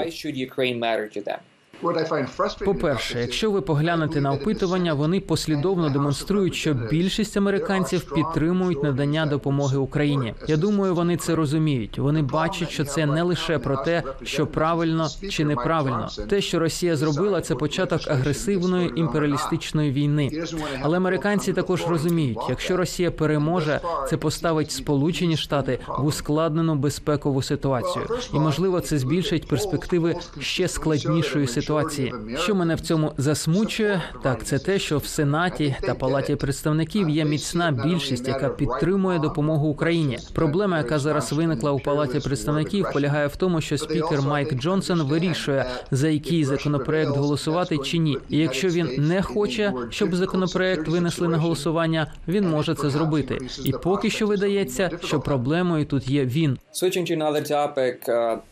По-перше, 2.65 3.21
якщо 3.21 3.51
ви 3.51 3.61
поглянете 3.61 4.21
на 4.21 4.33
опитування, 4.33 4.95
вони 4.95 5.21
послідовно 5.21 5.91
демонструють, 5.91 6.55
що 6.55 6.75
більшість 6.75 7.37
американців 7.37 8.15
підтримують 8.15 8.83
надання 8.83 9.27
допомоги 9.27 9.77
Україні. 9.77 10.35
Я 10.49 10.57
думаю, 10.57 10.95
вони 10.95 11.17
це 11.17 11.35
розуміють. 11.35 11.99
Вони 11.99 12.23
бачать, 12.23 12.71
що 12.71 12.85
це 12.85 13.07
не 13.07 13.23
лише 13.23 13.59
про 13.59 13.77
те, 13.77 14.03
що 14.23 14.47
правильно 14.47 15.09
чи 15.31 15.45
неправильно. 15.45 16.09
Те, 16.29 16.41
що 16.41 16.59
Росія 16.59 16.97
зробила, 16.97 17.41
це 17.41 17.55
початок 17.55 18.01
агресивної 18.09 18.93
імперіалістичної 19.01 19.91
війни. 19.91 20.45
Але 20.83 20.97
американці 20.97 21.53
також 21.53 21.87
розуміють, 21.87 22.39
якщо 22.49 22.77
Росія 22.77 23.11
переможе, 23.11 23.81
це 24.09 24.17
поставить 24.17 24.71
Сполучені 24.71 25.37
Штати 25.37 25.79
в 25.99 26.07
ускладнену 26.07 26.75
безпекову 26.75 27.43
ситуацію, 27.43 28.05
і 28.35 28.39
можливо 28.39 28.81
це 28.81 28.99
збільшить 28.99 29.49
перспективи 29.49 30.17
ще 30.41 30.69
складнішої 30.69 31.47
ситуації 31.47 31.74
ситуації. 31.75 32.15
Що 32.37 32.55
мене 32.55 32.75
в 32.75 32.81
цьому 32.81 33.13
засмучує, 33.19 34.03
так 34.23 34.45
це 34.45 34.59
те, 34.59 34.79
що 34.79 34.99
в 34.99 35.07
Сенаті 35.07 35.77
та 35.81 35.95
Палаті 35.95 36.37
представників 36.37 37.11
є 37.11 37.25
міцна 37.25 37.73
більшість, 37.85 38.29
яка 38.29 38.49
підтримує 38.49 39.19
допомогу 39.19 39.69
Україні. 39.69 40.19
Проблема, 40.35 40.79
яка 40.79 40.99
зараз 40.99 41.33
виникла 41.33 41.73
у 41.73 41.79
Палаті 41.79 42.21
представників, 42.21 42.87
полягає 42.93 43.27
в 43.27 43.37
тому, 43.37 43.61
що 43.61 43.79
спікер 43.79 44.23
Майк 44.23 44.55
Джонсон 44.55 45.03
вирішує 45.03 45.67
за 45.91 46.09
який 46.09 46.45
законопроект 46.45 47.11
голосувати 47.11 47.79
чи 47.79 47.99
ні. 47.99 48.19
І 48.29 48.39
якщо 48.39 48.69
він 48.69 48.89
не 48.99 49.23
хоче, 49.23 49.73
щоб 49.91 50.15
законопроект 50.15 50.89
винесли 50.89 51.29
на 51.29 51.39
голосування, 51.39 52.13
він 52.29 52.49
може 52.49 52.75
це 52.75 52.91
зробити. 52.91 53.39
І 53.65 53.73
поки 53.73 54.11
що 54.11 54.27
видається, 54.27 54.91
що 55.05 55.21
проблемою 55.21 55.85
тут 55.85 56.09
є 56.09 56.25
він. 56.25 56.59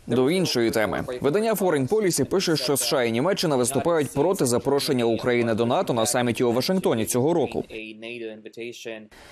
До 0.07 0.31
іншої 0.31 0.71
теми 0.71 1.05
видання 1.21 1.55
Foreign 1.55 1.89
Policy 1.89 2.25
пише, 2.25 2.57
що 2.57 2.77
США 2.77 3.03
і 3.03 3.12
Німеччина 3.13 3.57
виступають 3.57 4.11
проти 4.15 4.47
запрошення 4.47 5.05
України 5.05 5.55
до 5.55 5.67
НАТО 5.67 5.93
на 5.93 6.07
саміті 6.07 6.45
у 6.45 6.53
Вашингтоні 6.53 7.05
цього 7.05 7.35
року. 7.35 7.65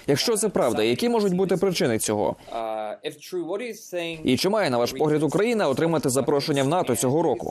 Якщо 0.07 0.37
це 0.37 0.49
правда, 0.49 0.83
які 0.83 1.09
можуть 1.09 1.35
бути 1.35 1.57
причини 1.57 1.99
цього? 1.99 2.37
І 4.25 4.37
чи 4.37 4.49
має 4.49 4.71
на 4.71 4.79
ваш 4.79 4.93
погляд 4.93 5.23
Україна 5.23 5.69
отримати 5.69 6.11
запрошення 6.11 6.63
в 6.63 6.69
НАТО 6.69 6.97
цього 6.97 7.23
року? 7.23 7.51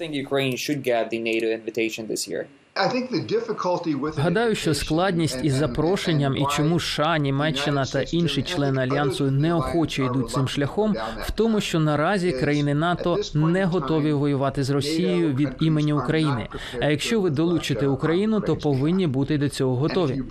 Гадаю, 4.17 4.55
що 4.55 4.74
складність 4.74 5.39
із 5.43 5.53
запрошенням 5.53 6.38
і 6.38 6.45
чому 6.51 6.79
США, 6.79 7.17
Німеччина 7.17 7.86
та 7.86 8.01
інші 8.01 8.43
члени 8.43 8.81
альянсу 8.81 9.31
неохоче 9.31 10.03
йдуть 10.05 10.31
цим 10.31 10.48
шляхом, 10.48 10.95
в 11.21 11.31
тому, 11.31 11.62
що 11.62 11.79
наразі 11.79 12.31
країни 12.31 12.74
НАТО 12.74 13.17
не 13.33 13.65
готові 13.65 14.13
воювати 14.13 14.63
з 14.63 14.69
Росією 14.69 15.33
від 15.33 15.50
імені 15.59 15.93
України. 15.93 16.48
А 16.81 16.86
якщо 16.86 17.21
ви 17.21 17.29
долучите 17.29 17.88
Україну, 17.88 18.39
то 18.39 18.55
повинні 18.55 19.07
бути 19.07 19.38
до 19.38 19.50
цього 19.50 19.75
готові. 19.75 20.24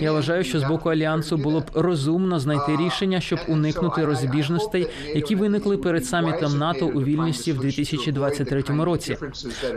Я 0.00 0.12
вважаю, 0.12 0.44
що 0.44 0.60
з 0.60 0.64
боку 0.64 0.88
альянсу 0.88 1.36
було 1.36 1.60
б 1.60 1.64
розумно 1.74 2.40
знайти 2.40 2.76
рішення, 2.76 3.20
щоб 3.20 3.38
уникнути 3.48 4.04
розбіжностей, 4.04 4.86
які 5.14 5.36
виникли 5.36 5.76
перед 5.76 6.06
самітом 6.06 6.58
НАТО 6.58 6.86
у 6.86 7.02
Вільнюсі 7.02 7.52
в 7.52 7.58
2023 7.58 8.62
році. 8.62 9.16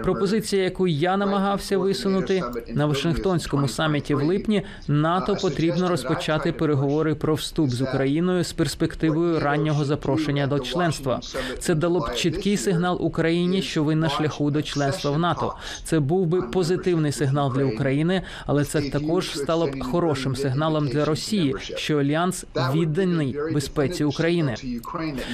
Пропозиція, 0.03 0.63
яку 0.63 0.87
я 0.87 1.17
намагався 1.17 1.77
висунути 1.77 2.06
на 2.73 2.85
Вашингтонському 2.85 3.67
саміті 3.67 4.15
в 4.15 4.23
липні, 4.23 4.63
НАТО 4.87 5.37
потрібно 5.41 5.89
розпочати 5.89 6.51
переговори 6.51 7.15
про 7.15 7.35
вступ 7.35 7.69
з 7.69 7.81
Україною 7.81 8.43
з 8.43 8.53
перспективою 8.53 9.39
раннього 9.39 9.85
запрошення 9.85 10.47
до 10.47 10.59
членства. 10.59 11.19
Це 11.59 11.75
дало 11.75 11.99
б 11.99 12.15
чіткий 12.15 12.57
сигнал 12.57 12.97
Україні, 13.01 13.61
що 13.61 13.83
ви 13.83 13.95
на 13.95 14.09
шляху 14.09 14.51
до 14.51 14.61
членства 14.61 15.11
в 15.11 15.19
НАТО. 15.19 15.53
Це 15.83 15.99
був 15.99 16.27
би 16.27 16.41
позитивний 16.41 17.11
сигнал 17.11 17.53
для 17.53 17.65
України, 17.65 18.21
але 18.45 18.65
це 18.65 18.81
також 18.81 19.31
стало 19.31 19.67
б 19.67 19.83
хорошим 19.83 20.35
сигналом 20.35 20.87
для 20.87 21.05
Росії, 21.05 21.55
що 21.59 21.97
альянс 21.97 22.45
відданий 22.73 23.37
безпеці 23.53 24.03
України. 24.03 24.55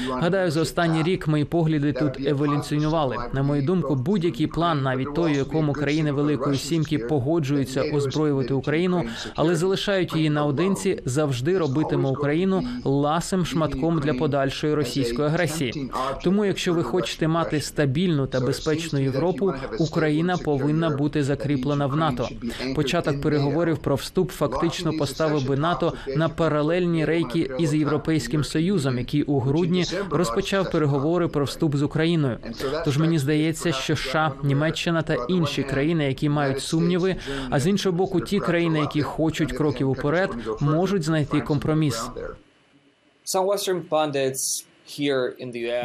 Гадаю, 0.10 0.52
за 0.52 0.62
останній 0.62 1.04
рік 1.04 1.28
мої 1.28 1.46
погляди 1.46 1.94
тут 1.94 2.28
еволюціонували. 2.28 3.18
На 3.34 3.44
мою 3.44 3.62
думку, 3.62 3.96
будь-який 3.96 4.48
план, 4.48 4.82
навіть 4.82 5.16
той, 5.16 5.32
у 5.32 5.36
якому 5.36 5.74
країни 5.74 6.12
Великої 6.12 6.53
Сімки 6.58 6.98
погоджуються 6.98 7.82
озброювати 7.82 8.54
Україну, 8.54 9.04
але 9.36 9.56
залишають 9.56 10.16
її 10.16 10.30
наодинці, 10.30 11.02
завжди 11.06 11.58
робитиме 11.58 12.10
Україну 12.10 12.64
ласим 12.84 13.46
шматком 13.46 14.00
для 14.00 14.14
подальшої 14.14 14.74
російської 14.74 15.28
агресії. 15.28 15.92
Тому, 16.24 16.46
якщо 16.46 16.74
ви 16.74 16.84
хочете 16.84 17.28
мати 17.28 17.62
стабільну 17.62 18.28
та 18.28 18.40
безпечну 18.40 19.00
Європу, 19.00 19.54
Україна 19.80 20.38
повинна 20.38 20.90
бути 20.90 21.24
закріплена 21.24 21.86
в 21.86 21.96
НАТО. 21.96 22.30
Початок 22.76 23.22
переговорів 23.22 23.78
про 23.78 23.96
вступ 23.96 24.32
фактично 24.32 24.94
поставив 24.98 25.48
би 25.48 25.58
НАТО 25.58 25.94
на 26.16 26.30
паралельні 26.30 27.06
рейки 27.06 27.52
із 27.60 27.74
європейським 27.74 28.44
союзом, 28.44 28.98
який 28.98 29.24
у 29.24 29.40
грудні 29.40 29.86
розпочав 30.12 30.72
переговори 30.72 31.28
про 31.28 31.46
вступ 31.46 31.76
з 31.76 31.84
Україною. 31.84 32.38
Тож 32.86 32.98
мені 32.98 33.20
здається, 33.20 33.72
що 33.72 33.96
США, 33.96 34.32
Німеччина 34.44 35.02
та 35.02 35.14
інші 35.30 35.64
країни, 35.64 36.06
які 36.06 36.30
мають 36.30 36.43
сумніви, 36.60 37.16
а 37.50 37.60
з 37.60 37.68
іншого 37.68 37.98
боку, 37.98 38.22
ті 38.22 38.40
країни, 38.40 38.80
які 38.80 39.02
хочуть 39.02 39.52
кроків 39.54 39.90
уперед, 39.90 40.30
можуть 40.60 41.04
знайти 41.04 41.42
компроміс. 41.42 42.04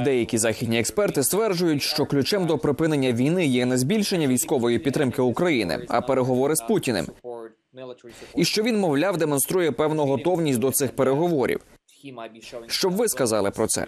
Деякі 0.05 0.39
західні 0.39 0.79
експерти 0.81 1.23
стверджують, 1.23 1.83
що 1.83 2.07
ключем 2.07 2.47
до 2.47 2.59
припинення 2.59 3.13
війни 3.13 3.47
є 3.47 3.67
не 3.67 3.79
збільшення 3.79 4.27
військової 4.27 4.79
підтримки 4.79 5.23
України, 5.23 5.87
а 5.89 6.01
переговори 6.01 6.57
з 6.57 6.61
Путіним. 6.61 7.07
І 8.37 8.45
що 8.45 8.63
він, 8.63 8.79
мовляв, 8.79 9.17
демонструє 9.17 9.73
певну 9.73 10.05
готовність 10.05 10.59
до 10.59 10.71
цих 10.71 10.91
переговорів. 10.97 11.61
Що 12.67 12.91
б 12.91 12.93
ви 12.93 13.09
сказали 13.09 13.51
про 13.51 13.67
це? 13.67 13.87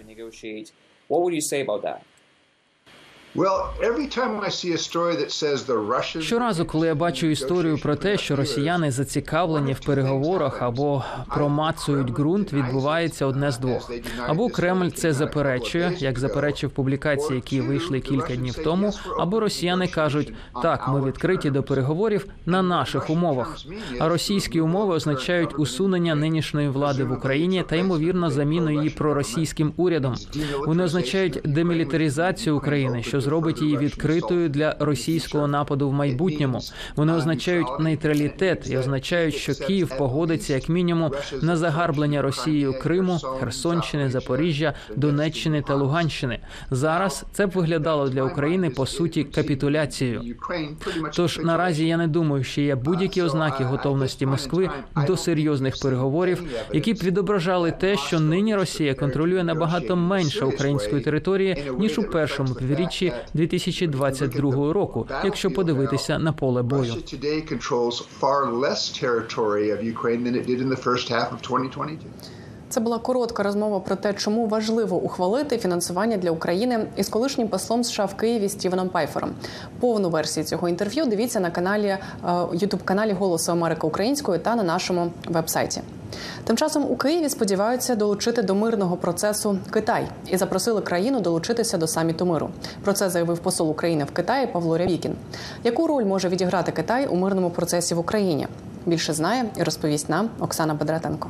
Щоразу, 6.21 6.65
коли 6.65 6.87
я 6.87 6.95
бачу 6.95 7.27
історію 7.27 7.77
про 7.77 7.95
те, 7.95 8.17
що 8.17 8.35
росіяни 8.35 8.91
зацікавлені 8.91 9.73
в 9.73 9.79
переговорах 9.79 10.61
або 10.61 11.03
промацують 11.35 12.11
ґрунт, 12.11 12.53
відбувається 12.53 13.25
одне 13.25 13.51
з 13.51 13.59
двох. 13.59 13.91
Або 14.27 14.49
Кремль 14.49 14.89
це 14.89 15.13
заперечує, 15.13 15.95
як 15.97 16.19
заперечив 16.19 16.69
публікації, 16.69 17.35
які 17.35 17.61
вийшли 17.61 17.99
кілька 17.99 18.35
днів 18.35 18.55
тому, 18.63 18.91
або 19.19 19.39
росіяни 19.39 19.87
кажуть, 19.87 20.33
так, 20.61 20.87
ми 20.87 21.05
відкриті 21.05 21.49
до 21.49 21.63
переговорів 21.63 22.25
на 22.45 22.61
наших 22.61 23.09
умовах. 23.09 23.57
А 23.99 24.09
російські 24.09 24.61
умови 24.61 24.95
означають 24.95 25.59
усунення 25.59 26.15
нинішньої 26.15 26.69
влади 26.69 27.03
в 27.03 27.11
Україні 27.11 27.63
та 27.69 27.75
ймовірно 27.75 28.29
заміну 28.29 28.71
її 28.71 28.89
проросійським 28.89 29.73
урядом. 29.77 30.15
Вони 30.67 30.83
означають 30.83 31.41
демілітаризацію 31.43 32.57
України, 32.57 33.03
що 33.03 33.20
зробить 33.21 33.61
її 33.61 33.77
відкритою 33.77 34.49
для 34.49 34.75
російського 34.79 35.47
нападу 35.47 35.89
в 35.89 35.93
майбутньому. 35.93 36.59
Вони 36.95 37.13
означають 37.13 37.67
нейтралітет 37.79 38.69
і 38.69 38.77
означають, 38.77 39.35
що 39.35 39.55
Київ 39.55 39.97
погодиться 39.97 40.53
як 40.53 40.69
мінімум 40.69 41.11
на 41.41 41.57
загарблення 41.57 42.21
Росією 42.21 42.79
Криму, 42.79 43.19
Херсонщини, 43.39 44.09
Запоріжжя, 44.09 44.73
Донеччини 44.95 45.61
та 45.61 45.75
Луганщини. 45.75 46.39
Зараз 46.71 47.25
це 47.31 47.47
б 47.47 47.49
виглядало 47.49 48.09
для 48.09 48.23
України 48.23 48.69
по 48.69 48.85
суті 48.85 49.23
капітуляцією. 49.23 50.35
Тож 51.13 51.39
наразі 51.39 51.87
я 51.87 51.97
не 51.97 52.07
думаю, 52.07 52.43
що 52.43 52.61
є 52.61 52.75
будь-які 52.75 53.21
ознаки 53.21 53.63
готовності 53.63 54.25
Москви 54.25 54.69
до 55.07 55.17
серйозних 55.17 55.75
переговорів, 55.81 56.43
які 56.73 56.93
б 56.93 56.97
відображали 57.03 57.71
те, 57.71 57.97
що 57.97 58.19
нині 58.19 58.55
Росія 58.55 58.95
контролює 58.95 59.43
набагато 59.43 59.95
менше 59.95 60.45
української 60.45 61.01
території 61.01 61.63
ніж 61.79 61.99
у 61.99 62.03
першому 62.03 62.53
півріччі 62.53 63.10
2022 63.33 64.73
року, 64.73 65.07
якщо 65.23 65.51
подивитися 65.51 66.19
на 66.19 66.33
поле 66.33 66.61
бою. 66.61 66.93
Russia 72.71 72.79
today 72.79 72.79
controls 72.79 72.79
far 72.79 72.79
less 72.79 72.79
territory 72.79 72.79
of 72.79 72.79
Ukraine 72.79 72.79
than 72.79 72.79
it 72.79 72.79
did 72.79 72.79
in 72.79 72.79
the 72.79 72.79
first 72.79 72.79
half 72.79 72.79
of 72.79 72.79
2022. 72.79 72.79
Це 72.79 72.79
була 72.79 72.99
коротка 72.99 73.43
розмова 73.43 73.79
про 73.79 73.95
те, 73.95 74.13
чому 74.13 74.47
важливо 74.47 74.97
ухвалити 74.97 75.57
фінансування 75.57 76.17
для 76.17 76.31
України 76.31 76.87
із 76.95 77.09
колишнім 77.09 77.47
послом 77.47 77.83
США 77.83 78.05
в 78.05 78.15
Києві 78.15 78.49
Стівеном 78.49 78.89
Пайфером. 78.89 79.31
Повну 79.79 80.09
версію 80.09 80.43
цього 80.43 80.69
інтерв'ю 80.69 81.05
дивіться 81.05 81.39
на 81.39 81.51
каналі 81.51 81.97
Ютуб 82.53 82.83
каналі 82.83 83.13
Голосу 83.13 83.51
Америки 83.51 83.87
Українською 83.87 84.39
та 84.39 84.55
на 84.55 84.63
нашому 84.63 85.11
вебсайті. 85.27 85.81
Тим 86.43 86.57
часом 86.57 86.85
у 86.89 86.95
Києві 86.95 87.29
сподіваються 87.29 87.95
долучити 87.95 88.41
до 88.41 88.55
мирного 88.55 88.97
процесу 88.97 89.57
Китай 89.71 90.07
і 90.27 90.37
запросили 90.37 90.81
країну 90.81 91.19
долучитися 91.19 91.77
до 91.77 91.87
саміту 91.87 92.25
миру. 92.25 92.49
Про 92.83 92.93
це 92.93 93.09
заявив 93.09 93.39
посол 93.39 93.69
України 93.69 94.03
в 94.03 94.11
Китаї 94.11 94.47
Павло 94.47 94.77
Рявікін. 94.77 95.15
Яку 95.63 95.87
роль 95.87 96.05
може 96.05 96.29
відіграти 96.29 96.71
Китай 96.71 97.07
у 97.07 97.15
мирному 97.15 97.49
процесі 97.49 97.95
в 97.95 97.99
Україні? 97.99 98.47
Більше 98.85 99.13
знає 99.13 99.45
і 99.57 99.63
розповість 99.63 100.09
нам 100.09 100.29
Оксана 100.39 100.73
Бедратенко. 100.73 101.29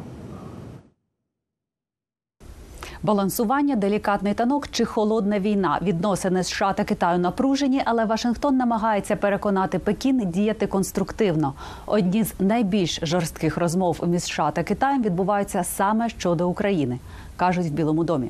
Балансування, 3.04 3.76
делікатний 3.76 4.34
танок 4.34 4.68
чи 4.72 4.86
холодна 4.86 5.40
війна. 5.40 5.80
Відносини 5.82 6.44
США 6.44 6.74
та 6.74 6.84
Китаю 6.84 7.20
напружені, 7.20 7.82
але 7.86 8.06
Вашингтон 8.06 8.58
намагається 8.58 9.16
переконати 9.16 9.80
Пекін 9.80 10.30
діяти 10.30 10.68
конструктивно. 10.68 11.54
Одні 11.86 12.24
з 12.24 12.34
найбільш 12.40 13.00
жорстких 13.04 13.58
розмов 13.58 14.00
між 14.08 14.24
США 14.24 14.52
та 14.52 14.64
Китаєм 14.64 15.04
відбуваються 15.04 15.64
саме 15.64 16.10
щодо 16.10 16.50
України, 16.50 17.00
кажуть 17.36 17.68
в 17.68 17.72
Білому 17.72 18.04
домі. 18.04 18.30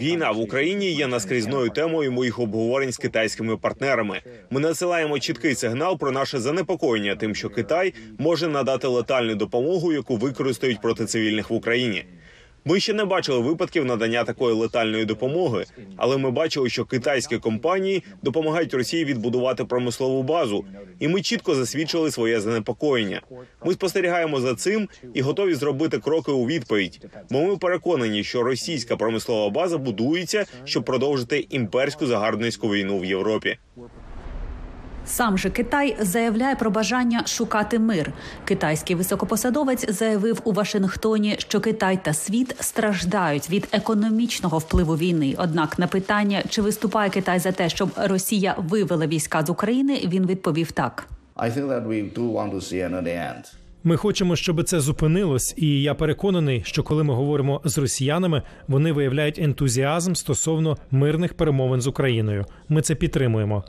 Війна 0.00 0.30
в 0.30 0.40
Україні 0.40 0.92
є 0.92 1.06
наскрізною 1.06 1.70
темою 1.70 2.12
моїх 2.12 2.38
обговорень 2.38 2.92
з 2.92 2.96
китайськими 2.96 3.56
партнерами. 3.56 4.20
Ми 4.50 4.60
насилаємо 4.60 5.18
чіткий 5.18 5.54
сигнал 5.54 5.98
про 5.98 6.10
наше 6.10 6.38
занепокоєння, 6.38 7.16
тим, 7.16 7.34
що 7.34 7.50
Китай 7.50 7.94
може 8.18 8.48
надати 8.48 8.86
летальну 8.86 9.34
допомогу, 9.34 9.92
яку 9.92 10.16
використають 10.16 10.80
проти 10.80 11.04
цивільних 11.04 11.50
в 11.50 11.54
Україні. 11.54 12.04
Ми 12.68 12.80
ще 12.80 12.92
не 12.92 13.04
бачили 13.04 13.38
випадків 13.38 13.84
надання 13.84 14.24
такої 14.24 14.54
летальної 14.54 15.04
допомоги, 15.04 15.64
але 15.96 16.16
ми 16.16 16.30
бачили, 16.30 16.70
що 16.70 16.84
китайські 16.84 17.38
компанії 17.38 18.02
допомагають 18.22 18.74
Росії 18.74 19.04
відбудувати 19.04 19.64
промислову 19.64 20.22
базу, 20.22 20.64
і 20.98 21.08
ми 21.08 21.22
чітко 21.22 21.54
засвідчили 21.54 22.10
своє 22.10 22.40
занепокоєння. 22.40 23.22
Ми 23.64 23.72
спостерігаємо 23.72 24.40
за 24.40 24.54
цим 24.54 24.88
і 25.14 25.20
готові 25.20 25.54
зробити 25.54 25.98
кроки 25.98 26.32
у 26.32 26.46
відповідь. 26.46 27.06
Бо 27.30 27.42
ми 27.42 27.56
переконані, 27.56 28.24
що 28.24 28.42
російська 28.42 28.96
промислова 28.96 29.50
база 29.50 29.78
будується, 29.78 30.44
щоб 30.64 30.84
продовжити 30.84 31.46
імперську 31.50 32.06
загарбницьку 32.06 32.68
війну 32.68 32.98
в 32.98 33.04
Європі. 33.04 33.58
Сам 35.06 35.38
же 35.38 35.50
Китай 35.50 35.96
заявляє 36.00 36.56
про 36.56 36.70
бажання 36.70 37.26
шукати 37.26 37.78
мир. 37.78 38.12
Китайський 38.44 38.96
високопосадовець 38.96 39.92
заявив 39.92 40.40
у 40.44 40.52
Вашингтоні, 40.52 41.36
що 41.38 41.60
Китай 41.60 41.98
та 42.02 42.12
світ 42.12 42.56
страждають 42.60 43.50
від 43.50 43.68
економічного 43.72 44.58
впливу 44.58 44.96
війни. 44.96 45.34
Однак 45.38 45.78
на 45.78 45.86
питання, 45.86 46.42
чи 46.48 46.62
виступає 46.62 47.10
Китай 47.10 47.38
за 47.38 47.52
те, 47.52 47.68
щоб 47.68 47.90
Росія 47.96 48.54
вивела 48.58 49.06
війська 49.06 49.44
з 49.44 49.50
України, 49.50 50.00
він 50.06 50.26
відповів 50.26 50.72
так. 50.72 51.08
Ми 53.84 53.96
хочемо, 53.96 54.36
щоб 54.36 54.64
це 54.64 54.80
зупинилось, 54.80 55.54
і 55.56 55.82
я 55.82 55.94
переконаний, 55.94 56.62
що 56.64 56.82
коли 56.82 57.04
ми 57.04 57.14
говоримо 57.14 57.60
з 57.64 57.78
росіянами, 57.78 58.42
вони 58.68 58.92
виявляють 58.92 59.38
ентузіазм 59.38 60.14
стосовно 60.14 60.76
мирних 60.90 61.34
перемовин 61.34 61.80
з 61.80 61.86
Україною. 61.86 62.44
Ми 62.68 62.82
це 62.82 62.94
підтримуємо. 62.94 63.64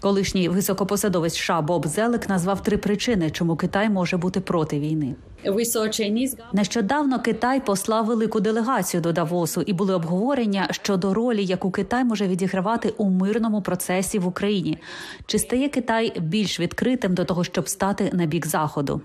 Колишній 0.00 0.48
високопосадовець 0.48 1.34
США 1.34 1.60
Боб 1.60 1.86
Зелик 1.86 2.28
назвав 2.28 2.62
три 2.62 2.76
причини, 2.76 3.30
чому 3.30 3.56
Китай 3.56 3.90
може 3.90 4.16
бути 4.16 4.40
проти 4.40 4.80
війни. 4.80 5.14
Нещодавно 6.52 7.20
Китай 7.20 7.64
послав 7.66 8.06
велику 8.06 8.40
делегацію 8.40 9.00
до 9.00 9.12
Давосу, 9.12 9.62
і 9.62 9.72
були 9.72 9.94
обговорення 9.94 10.68
щодо 10.70 11.14
ролі, 11.14 11.44
яку 11.44 11.70
Китай 11.70 12.04
може 12.04 12.28
відігравати 12.28 12.94
у 12.96 13.10
мирному 13.10 13.62
процесі 13.62 14.18
в 14.18 14.26
Україні. 14.26 14.78
Чи 15.26 15.38
стає 15.38 15.68
Китай 15.68 16.20
більш 16.20 16.60
відкритим 16.60 17.14
до 17.14 17.24
того, 17.24 17.44
щоб 17.44 17.68
стати 17.68 18.10
на 18.12 18.26
бік 18.26 18.46
заходу? 18.46 19.00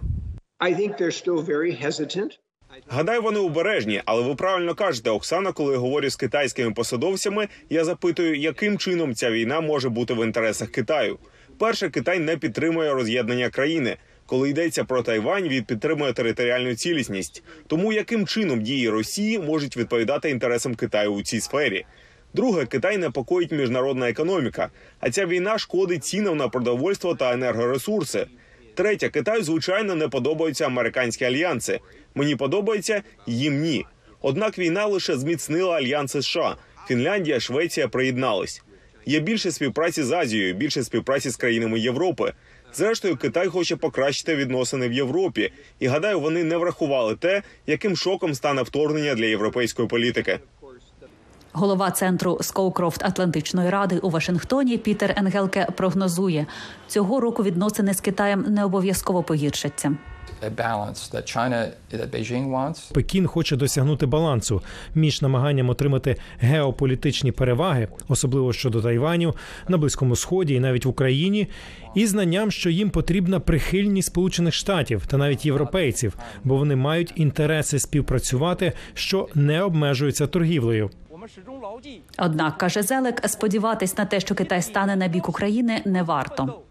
Гадаю, 2.87 3.21
вони 3.21 3.39
обережні, 3.39 4.01
але 4.05 4.21
ви 4.21 4.35
правильно 4.35 4.75
кажете, 4.75 5.09
Оксана. 5.09 5.51
Коли 5.51 5.73
я 5.73 5.79
говорю 5.79 6.09
з 6.09 6.15
китайськими 6.15 6.71
посадовцями, 6.71 7.47
я 7.69 7.85
запитую, 7.85 8.35
яким 8.35 8.77
чином 8.77 9.15
ця 9.15 9.31
війна 9.31 9.61
може 9.61 9.89
бути 9.89 10.13
в 10.13 10.25
інтересах 10.25 10.69
Китаю. 10.69 11.17
Перше, 11.59 11.89
Китай 11.89 12.19
не 12.19 12.37
підтримує 12.37 12.93
роз'єднання 12.93 13.49
країни. 13.49 13.97
Коли 14.25 14.49
йдеться 14.49 14.83
про 14.83 15.01
Тайвань, 15.01 15.47
він 15.47 15.63
підтримує 15.63 16.13
територіальну 16.13 16.75
цілісність. 16.75 17.43
Тому 17.67 17.93
яким 17.93 18.27
чином 18.27 18.61
дії 18.61 18.89
Росії 18.89 19.39
можуть 19.39 19.77
відповідати 19.77 20.29
інтересам 20.29 20.75
Китаю 20.75 21.13
у 21.13 21.21
цій 21.21 21.39
сфері? 21.39 21.85
Друге, 22.33 22.65
Китай 22.65 22.97
непокоїть 22.97 23.51
міжнародна 23.51 24.09
економіка, 24.09 24.69
а 24.99 25.09
ця 25.09 25.25
війна 25.25 25.57
шкодить 25.57 26.05
цінам 26.05 26.37
на 26.37 26.49
продовольство 26.49 27.15
та 27.15 27.33
енергоресурси. 27.33 28.27
Третє, 28.75 29.09
Китаю 29.09 29.43
звичайно 29.43 29.95
не 29.95 30.07
подобаються 30.07 30.65
американські 30.65 31.25
альянси. 31.25 31.79
Мені 32.15 32.35
подобається, 32.35 33.03
їм 33.27 33.61
ні. 33.61 33.85
Однак 34.21 34.57
війна 34.59 34.85
лише 34.85 35.17
зміцнила 35.17 35.75
альянси 35.75 36.21
США. 36.21 36.55
Фінляндія, 36.87 37.39
Швеція 37.39 37.87
приєднались. 37.87 38.63
Є 39.05 39.19
більше 39.19 39.51
співпраці 39.51 40.03
з 40.03 40.11
Азією, 40.11 40.53
більше 40.53 40.83
співпраці 40.83 41.29
з 41.29 41.35
країнами 41.35 41.79
Європи. 41.79 42.33
Зрештою, 42.73 43.17
Китай 43.17 43.47
хоче 43.47 43.75
покращити 43.75 44.35
відносини 44.35 44.87
в 44.87 44.93
Європі, 44.93 45.51
і 45.79 45.87
гадаю, 45.87 46.19
вони 46.19 46.43
не 46.43 46.57
врахували 46.57 47.15
те, 47.15 47.43
яким 47.67 47.97
шоком 47.97 48.35
стане 48.35 48.61
вторгнення 48.61 49.15
для 49.15 49.25
європейської 49.25 49.87
політики. 49.87 50.39
Голова 51.57 51.91
центру 51.91 52.37
Скоукрофт 52.41 53.03
Атлантичної 53.03 53.69
ради 53.69 53.97
у 53.97 54.09
Вашингтоні 54.09 54.77
Пітер 54.77 55.13
Енгелке 55.17 55.67
прогнозує, 55.75 56.45
цього 56.87 57.19
року 57.19 57.43
відносини 57.43 57.93
з 57.93 58.01
Китаєм 58.01 58.45
не 58.47 58.65
обов'язково 58.65 59.23
погіршаться. 59.23 59.95
Пекін 62.93 63.27
хоче 63.27 63.55
досягнути 63.55 64.05
балансу 64.05 64.61
між 64.95 65.21
намаганням 65.21 65.69
отримати 65.69 66.15
геополітичні 66.39 67.31
переваги, 67.31 67.87
особливо 68.07 68.53
щодо 68.53 68.81
Тайваню, 68.81 69.35
на 69.67 69.77
близькому 69.77 70.15
сході 70.15 70.53
і 70.53 70.59
навіть 70.59 70.85
в 70.85 70.89
Україні, 70.89 71.47
і 71.95 72.05
знанням, 72.07 72.51
що 72.51 72.69
їм 72.69 72.89
потрібна 72.89 73.39
прихильність 73.39 74.07
Сполучених 74.07 74.53
Штатів 74.53 75.05
та 75.07 75.17
навіть 75.17 75.45
європейців, 75.45 76.17
бо 76.43 76.57
вони 76.57 76.75
мають 76.75 77.13
інтереси 77.15 77.79
співпрацювати, 77.79 78.73
що 78.93 79.27
не 79.35 79.61
обмежуються 79.61 80.27
торгівлею. 80.27 80.89
Однак 82.17 82.57
каже 82.57 82.83
Зелек, 82.83 83.21
сподіватись 83.29 83.97
на 83.97 84.05
те, 84.05 84.19
що 84.19 84.35
Китай 84.35 84.61
стане 84.61 84.95
на 84.95 85.07
бік 85.07 85.29
України, 85.29 85.81
не 85.85 86.03
варто. 86.03 86.61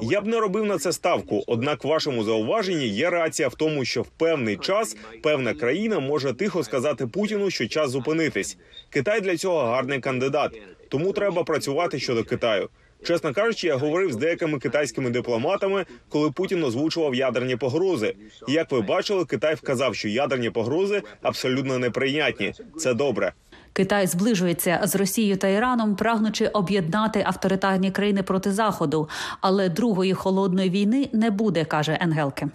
Я 0.00 0.20
б 0.20 0.26
не 0.26 0.40
робив 0.40 0.64
на 0.64 0.78
це 0.78 0.92
ставку. 0.92 1.44
Однак, 1.46 1.84
в 1.84 1.86
вашому 1.88 2.24
зауваженні 2.24 2.86
є 2.88 3.10
рація 3.10 3.48
в 3.48 3.54
тому, 3.54 3.84
що 3.84 4.02
в 4.02 4.08
певний 4.08 4.56
час 4.56 4.96
певна 5.22 5.54
країна 5.54 6.00
може 6.00 6.32
тихо 6.32 6.62
сказати 6.62 7.06
Путіну, 7.06 7.50
що 7.50 7.68
час 7.68 7.90
зупинитись. 7.90 8.58
Китай 8.90 9.20
для 9.20 9.36
цього 9.36 9.58
гарний 9.60 10.00
кандидат, 10.00 10.60
тому 10.88 11.12
треба 11.12 11.44
працювати 11.44 11.98
щодо 11.98 12.24
Китаю. 12.24 12.68
Чесно 13.02 13.34
кажучи, 13.34 13.66
я 13.66 13.76
говорив 13.76 14.12
з 14.12 14.16
деякими 14.16 14.58
китайськими 14.58 15.10
дипломатами, 15.10 15.84
коли 16.08 16.30
Путін 16.30 16.64
озвучував 16.64 17.14
ядерні 17.14 17.56
погрози. 17.56 18.14
І 18.48 18.52
як 18.52 18.72
ви 18.72 18.80
бачили, 18.80 19.24
Китай 19.24 19.54
вказав, 19.54 19.94
що 19.94 20.08
ядерні 20.08 20.50
погрози 20.50 21.02
абсолютно 21.22 21.78
неприйнятні. 21.78 22.52
Це 22.78 22.94
добре. 22.94 23.32
Китай 23.72 24.06
зближується 24.06 24.80
з 24.84 24.96
Росією 24.96 25.36
та 25.36 25.48
Іраном, 25.48 25.96
прагнучи 25.96 26.46
об'єднати 26.46 27.22
авторитарні 27.26 27.90
країни 27.90 28.22
проти 28.22 28.52
заходу. 28.52 29.08
Але 29.40 29.68
другої 29.68 30.14
холодної 30.14 30.70
війни 30.70 31.08
не 31.12 31.30
буде, 31.30 31.64
каже 31.64 31.98
Енгелке. 32.00 32.48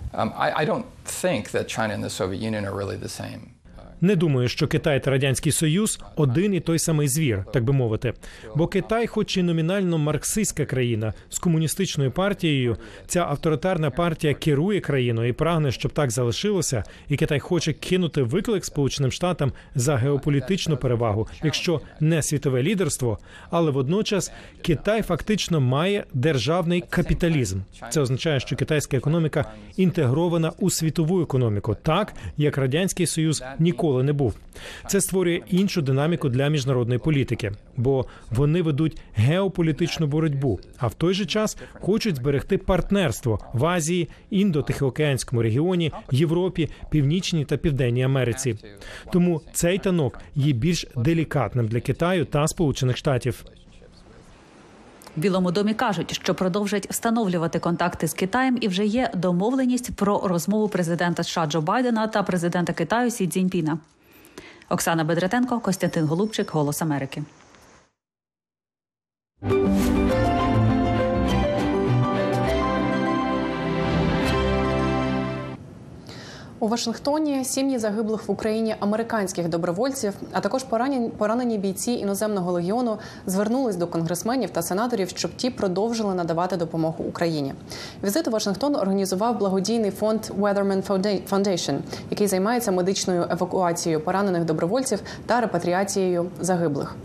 Не 4.03 4.15
думаю, 4.15 4.47
що 4.47 4.67
Китай 4.67 5.03
та 5.03 5.11
радянський 5.11 5.51
союз 5.51 5.99
один 6.15 6.53
і 6.53 6.59
той 6.59 6.79
самий 6.79 7.07
звір, 7.07 7.45
так 7.53 7.63
би 7.63 7.73
мовити. 7.73 8.13
Бо 8.55 8.67
Китай, 8.67 9.07
хоч 9.07 9.37
і 9.37 9.43
номінально 9.43 9.97
марксистська 9.97 10.65
країна 10.65 11.13
з 11.29 11.39
комуністичною 11.39 12.11
партією, 12.11 12.77
ця 13.07 13.25
авторитарна 13.25 13.91
партія 13.91 14.33
керує 14.33 14.79
країною 14.79 15.29
і 15.29 15.33
прагне, 15.33 15.71
щоб 15.71 15.91
так 15.91 16.11
залишилося. 16.11 16.83
І 17.09 17.15
Китай 17.17 17.39
хоче 17.39 17.73
кинути 17.73 18.23
виклик 18.23 18.65
Сполученим 18.65 19.11
Штатам 19.11 19.51
за 19.75 19.95
геополітичну 19.95 20.77
перевагу, 20.77 21.27
якщо 21.43 21.81
не 21.99 22.21
світове 22.21 22.63
лідерство, 22.63 23.19
але 23.49 23.71
водночас 23.71 24.31
Китай 24.61 25.01
фактично 25.01 25.59
має 25.59 26.03
державний 26.13 26.83
капіталізм. 26.89 27.59
Це 27.89 28.01
означає, 28.01 28.39
що 28.39 28.55
китайська 28.55 28.97
економіка 28.97 29.51
інтегрована 29.77 30.51
у 30.59 30.69
світову 30.69 31.21
економіку, 31.21 31.75
так 31.83 32.13
як 32.37 32.57
радянський 32.57 33.07
союз 33.07 33.43
ніколи 33.59 33.92
не 34.01 34.13
був. 34.13 34.35
Це 34.87 35.01
створює 35.01 35.41
іншу 35.47 35.81
динаміку 35.81 36.29
для 36.29 36.47
міжнародної 36.47 36.99
політики, 36.99 37.51
бо 37.77 38.05
вони 38.31 38.61
ведуть 38.61 38.97
геополітичну 39.15 40.07
боротьбу, 40.07 40.59
а 40.77 40.87
в 40.87 40.93
той 40.93 41.13
же 41.13 41.25
час 41.25 41.57
хочуть 41.73 42.15
зберегти 42.15 42.57
партнерство 42.57 43.39
в 43.53 43.65
Азії, 43.65 44.09
індо-тихоокеанському 44.31 45.41
регіоні, 45.41 45.91
Європі, 46.11 46.69
Північній 46.89 47.45
та 47.45 47.57
Південній 47.57 48.03
Америці. 48.03 48.55
Тому 49.11 49.41
цей 49.53 49.77
танок 49.77 50.19
є 50.35 50.53
більш 50.53 50.87
делікатним 50.95 51.67
для 51.67 51.79
Китаю 51.79 52.25
та 52.25 52.47
Сполучених 52.47 52.97
Штатів. 52.97 53.45
В 55.17 55.19
Білому 55.19 55.51
домі 55.51 55.73
кажуть, 55.73 56.13
що 56.13 56.35
продовжать 56.35 56.87
встановлювати 56.89 57.59
контакти 57.59 58.07
з 58.07 58.13
Китаєм, 58.13 58.57
і 58.61 58.67
вже 58.67 58.85
є 58.85 59.11
домовленість 59.15 59.95
про 59.95 60.21
розмову 60.27 60.67
президента 60.67 61.23
США 61.23 61.45
Джо 61.45 61.61
Байдена 61.61 62.07
та 62.07 62.23
президента 62.23 62.73
Китаю 62.73 63.11
Сі 63.11 63.27
Цзіньпіна. 63.27 63.77
Оксана 64.69 65.03
Бедретенко, 65.03 65.59
Костянтин 65.59 66.05
Голубчик, 66.05 66.51
Голос 66.51 66.81
Америки. 66.81 67.23
Вашингтоні 76.73 77.45
сім'ї 77.45 77.79
загиблих 77.79 78.27
в 78.27 78.31
Україні 78.31 78.75
американських 78.79 79.49
добровольців, 79.49 80.13
а 80.31 80.39
також 80.39 80.63
поранені, 80.63 81.09
поранені 81.09 81.57
бійці 81.57 81.91
іноземного 81.91 82.51
легіону 82.51 82.97
звернулись 83.25 83.75
до 83.75 83.87
конгресменів 83.87 84.49
та 84.49 84.61
сенаторів, 84.61 85.09
щоб 85.09 85.35
ті 85.35 85.49
продовжили 85.49 86.15
надавати 86.15 86.57
допомогу 86.57 87.03
Україні. 87.03 87.53
Візит 88.03 88.27
у 88.27 88.31
Вашингтон 88.31 88.75
організував 88.75 89.39
благодійний 89.39 89.91
фонд 89.91 90.21
Weatherman 90.39 91.03
Foundation, 91.29 91.79
який 92.09 92.27
займається 92.27 92.71
медичною 92.71 93.25
евакуацією 93.29 94.01
поранених 94.01 94.45
добровольців 94.45 95.01
та 95.25 95.41
репатріацією 95.41 96.31
загиблих. 96.39 96.95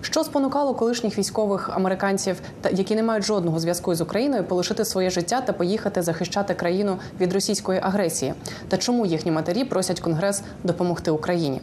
Що 0.00 0.24
спонукало 0.24 0.74
колишніх 0.74 1.18
військових 1.18 1.70
американців, 1.76 2.40
які 2.72 2.94
не 2.94 3.02
мають 3.02 3.24
жодного 3.24 3.60
зв'язку 3.60 3.94
з 3.94 4.00
Україною, 4.00 4.44
полишити 4.44 4.84
своє 4.84 5.10
життя 5.10 5.40
та 5.40 5.52
поїхати 5.52 6.02
захищати 6.02 6.54
країну 6.54 6.98
від 7.20 7.32
російської 7.32 7.80
агресії? 7.82 8.34
Та 8.68 8.76
чому 8.76 9.06
їхні 9.06 9.30
матері 9.30 9.64
просять 9.64 10.00
Конгрес 10.00 10.42
допомогти 10.64 11.10
Україні? 11.10 11.60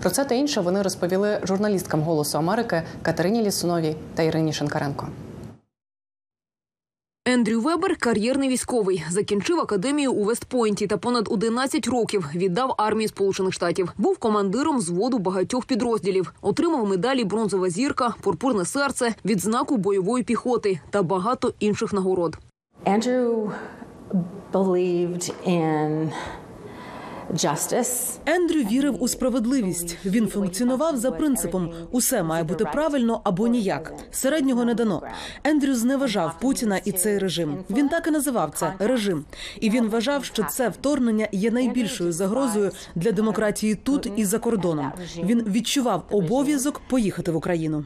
Про 0.00 0.10
це 0.10 0.24
та 0.24 0.34
інше 0.34 0.60
вони 0.60 0.82
розповіли 0.82 1.38
журналісткам 1.42 2.02
Голосу 2.02 2.38
Америки 2.38 2.82
Катерині 3.02 3.42
Лісуновій 3.42 3.96
та 4.14 4.22
Ірині 4.22 4.52
Шинкаренко. 4.52 5.06
Ендрю 7.28 7.60
Вебер 7.60 7.96
кар'єрний 7.96 8.48
військовий, 8.48 9.04
закінчив 9.10 9.60
академію 9.60 10.12
у 10.12 10.24
Вестпойнті 10.24 10.86
та 10.86 10.96
понад 10.96 11.28
11 11.30 11.88
років 11.88 12.28
віддав 12.34 12.74
армії 12.78 13.08
Сполучених 13.08 13.52
Штатів. 13.52 13.92
Був 13.98 14.18
командиром 14.18 14.80
зводу 14.80 15.18
багатьох 15.18 15.64
підрозділів, 15.64 16.34
отримав 16.40 16.88
медалі 16.88 17.24
Бронзова 17.24 17.70
зірка, 17.70 18.14
пурпурне 18.20 18.64
серце, 18.64 19.14
відзнаку 19.24 19.76
бойової 19.76 20.24
піхоти 20.24 20.80
та 20.90 21.02
багато 21.02 21.54
інших 21.60 21.92
нагород. 21.92 22.38
Ендрю 22.84 23.52
believed. 24.52 25.32
Ендрю 28.26 28.60
вірив 28.60 29.02
у 29.02 29.08
справедливість. 29.08 29.96
Він 30.04 30.28
функціонував 30.28 30.96
за 30.96 31.10
принципом 31.10 31.72
усе 31.90 32.22
має 32.22 32.44
бути 32.44 32.64
правильно 32.64 33.20
або 33.24 33.46
ніяк. 33.46 33.92
Середнього 34.10 34.64
не 34.64 34.74
дано. 34.74 35.02
Ендрю 35.44 35.74
зневажав 35.74 36.40
Путіна 36.40 36.80
і 36.84 36.92
цей 36.92 37.18
режим. 37.18 37.64
Він 37.70 37.88
так 37.88 38.06
і 38.06 38.10
називав 38.10 38.52
це 38.54 38.74
режим. 38.78 39.24
І 39.60 39.70
він 39.70 39.88
вважав, 39.88 40.24
що 40.24 40.44
це 40.44 40.68
вторгнення 40.68 41.28
є 41.32 41.50
найбільшою 41.50 42.12
загрозою 42.12 42.70
для 42.94 43.12
демократії 43.12 43.74
тут 43.74 44.12
і 44.16 44.24
за 44.24 44.38
кордоном. 44.38 44.92
Він 45.22 45.42
відчував 45.42 46.04
обов'язок 46.10 46.80
поїхати 46.88 47.30
в 47.30 47.36
Україну. 47.36 47.84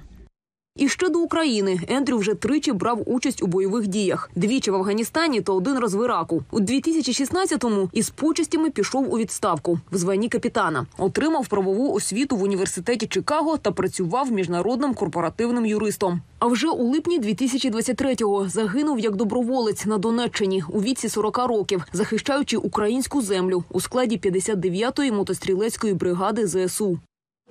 І 0.77 0.89
ще 0.89 1.09
до 1.09 1.19
України 1.19 1.81
Ендрю 1.89 2.19
вже 2.19 2.35
тричі 2.35 2.73
брав 2.73 3.03
участь 3.07 3.43
у 3.43 3.47
бойових 3.47 3.87
діях: 3.87 4.31
двічі 4.37 4.71
в 4.71 4.75
Афганістані 4.75 5.41
та 5.41 5.53
один 5.53 5.79
раз 5.79 5.95
в 5.95 6.05
Іраку. 6.05 6.43
У 6.51 6.61
2016-му 6.61 7.89
із 7.93 8.11
почестями 8.11 8.71
пішов 8.71 9.15
у 9.15 9.19
відставку 9.19 9.79
в 9.93 9.97
званні 9.97 10.29
капітана, 10.29 10.87
отримав 10.99 11.49
правову 11.49 11.93
освіту 11.93 12.37
в 12.37 12.43
університеті 12.43 13.07
Чикаго 13.07 13.57
та 13.57 13.71
працював 13.71 14.33
міжнародним 14.33 14.95
корпоративним 14.95 15.67
юристом. 15.67 16.21
А 16.39 16.47
вже 16.47 16.69
у 16.69 16.91
липні 16.91 17.21
2023-го 17.21 18.49
загинув 18.49 19.01
як 19.01 19.17
доброволець 19.17 19.87
на 19.87 19.99
Донеччині 19.99 20.65
у 20.69 20.83
віці 20.83 21.09
40 21.09 21.39
років, 21.39 21.85
захищаючи 21.93 22.57
українську 22.57 23.23
землю 23.23 23.65
у 23.71 23.81
складі 23.81 24.17
59-ї 24.19 25.13
мотострілецької 25.13 25.95
бригади 25.95 26.47
ЗСУ. 26.47 26.99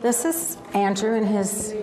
This 0.03 0.25
is 0.25 0.55
Andrew 0.73 1.13
and 1.13 1.27
his. 1.38 1.73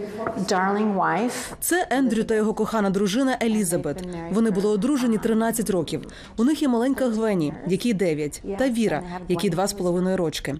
Це 1.60 1.86
Ендрю 1.90 2.24
та 2.24 2.34
його 2.34 2.54
кохана 2.54 2.90
дружина 2.90 3.36
Елізабет. 3.42 4.08
Вони 4.30 4.50
були 4.50 4.68
одружені 4.68 5.18
13 5.18 5.70
років. 5.70 6.02
У 6.36 6.44
них 6.44 6.62
є 6.62 6.68
маленька 6.68 7.08
Гвені, 7.08 7.52
якій 7.66 7.92
9, 7.94 8.42
та 8.58 8.68
Віра, 8.68 9.02
якій 9.28 9.50
2,5 9.50 10.16
рочки. 10.16 10.54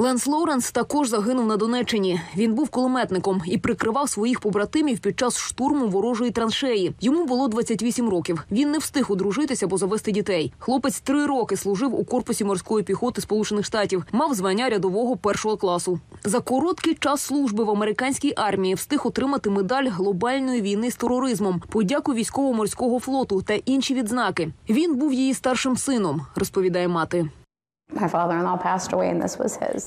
Ленс 0.00 0.26
Лоуренс 0.26 0.70
також 0.70 1.08
загинув 1.08 1.46
на 1.46 1.56
Донеччині. 1.56 2.20
Він 2.36 2.54
був 2.54 2.68
кулеметником 2.68 3.42
і 3.46 3.58
прикривав 3.58 4.08
своїх 4.08 4.40
побратимів 4.40 4.98
під 4.98 5.18
час 5.18 5.38
штурму 5.38 5.88
ворожої 5.88 6.30
траншеї. 6.30 6.94
Йому 7.00 7.24
було 7.24 7.48
28 7.48 8.08
років. 8.08 8.44
Він 8.50 8.70
не 8.70 8.78
встиг 8.78 9.12
одружитися 9.12 9.66
або 9.66 9.76
завести 9.78 10.12
дітей. 10.12 10.52
Хлопець 10.58 11.00
три 11.00 11.26
роки 11.26 11.56
служив 11.56 12.00
у 12.00 12.04
корпусі 12.04 12.44
морської 12.44 12.84
піхоти 12.84 13.20
Сполучених 13.20 13.64
Штатів. 13.64 14.04
Мав 14.12 14.34
звання 14.34 14.68
рядового 14.68 15.16
першого 15.16 15.56
класу. 15.56 16.00
За 16.24 16.40
короткий 16.40 16.94
час 16.94 17.20
служби 17.20 17.64
в 17.64 17.70
американській 17.70 18.32
армії 18.36 18.74
встиг 18.74 19.06
отримати 19.06 19.50
медаль 19.50 19.88
глобальної 19.90 20.60
війни 20.60 20.90
з 20.90 20.96
тероризмом, 20.96 21.62
подяку 21.68 22.14
військово-морського 22.14 23.00
флоту 23.00 23.42
та 23.42 23.54
інші 23.54 23.94
відзнаки. 23.94 24.52
Він 24.68 24.96
був 24.96 25.12
її 25.12 25.34
старшим 25.34 25.76
сином, 25.76 26.26
розповідає 26.36 26.88
мати. 26.88 27.28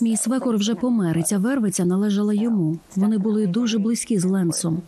Мій 0.02 0.18
свекор 0.18 0.58
вже 0.58 0.76
помер, 0.76 1.18
і 1.18 1.24
ця 1.24 1.38
вервиця 1.38 1.86
належала 1.86 2.34
йому. 2.34 2.78
Вони 2.96 3.18
були 3.18 3.48
дуже 3.48 3.80
близькі 3.80 4.20
з 4.20 4.26
Ленсом. 4.26 4.82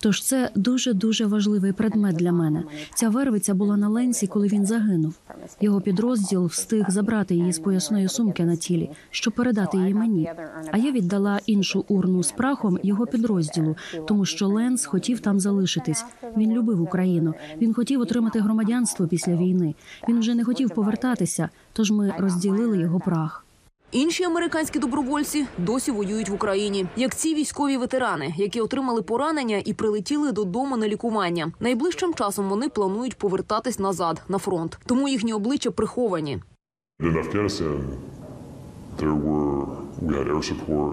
Тож 0.00 0.22
це 0.22 0.50
дуже 0.54 0.92
дуже 0.92 1.26
важливий 1.26 1.72
предмет 1.72 2.16
для 2.16 2.32
мене. 2.32 2.64
Ця 2.94 3.08
вервиця 3.08 3.54
була 3.54 3.76
на 3.76 3.88
Ленсі, 3.88 4.26
коли 4.26 4.48
він 4.48 4.66
загинув. 4.66 5.14
Його 5.60 5.80
підрозділ 5.80 6.46
встиг 6.46 6.90
забрати 6.90 7.34
її 7.34 7.52
з 7.52 7.58
поясної 7.58 8.08
сумки 8.08 8.44
на 8.44 8.56
тілі, 8.56 8.90
щоб 9.10 9.34
передати 9.34 9.76
її 9.76 9.94
мені. 9.94 10.30
А 10.70 10.78
я 10.78 10.92
віддала 10.92 11.40
іншу 11.46 11.84
урну 11.88 12.22
з 12.22 12.32
прахом 12.32 12.78
його 12.82 13.06
підрозділу, 13.06 13.76
тому 14.08 14.24
що 14.24 14.48
Ленс 14.48 14.86
хотів 14.86 15.20
там 15.20 15.40
залишитись. 15.40 16.04
Він 16.36 16.52
любив 16.52 16.82
Україну. 16.82 17.34
Він 17.60 17.74
хотів 17.74 18.00
отримати 18.00 18.40
громадянство 18.40 19.06
після 19.06 19.36
війни. 19.36 19.74
Він 20.08 20.18
вже 20.18 20.34
не 20.34 20.44
хотів 20.44 20.70
повертатися, 20.70 21.48
тож 21.72 21.90
ми 21.90 22.14
розділили 22.18 22.78
його 22.78 23.00
прах. 23.00 23.44
Інші 23.92 24.24
американські 24.24 24.78
добровольці 24.78 25.46
досі 25.58 25.90
воюють 25.90 26.28
в 26.28 26.34
Україні, 26.34 26.86
як 26.96 27.14
ці 27.14 27.34
військові 27.34 27.76
ветерани, 27.76 28.34
які 28.36 28.60
отримали 28.60 29.02
поранення 29.02 29.62
і 29.64 29.74
прилетіли 29.74 30.32
додому 30.32 30.76
на 30.76 30.88
лікування. 30.88 31.52
Найближчим 31.60 32.14
часом 32.14 32.48
вони 32.48 32.68
планують 32.68 33.18
повертатись 33.18 33.78
назад 33.78 34.22
на 34.28 34.38
фронт, 34.38 34.78
тому 34.86 35.08
їхні 35.08 35.32
обличчя 35.32 35.70
приховані. 35.70 36.42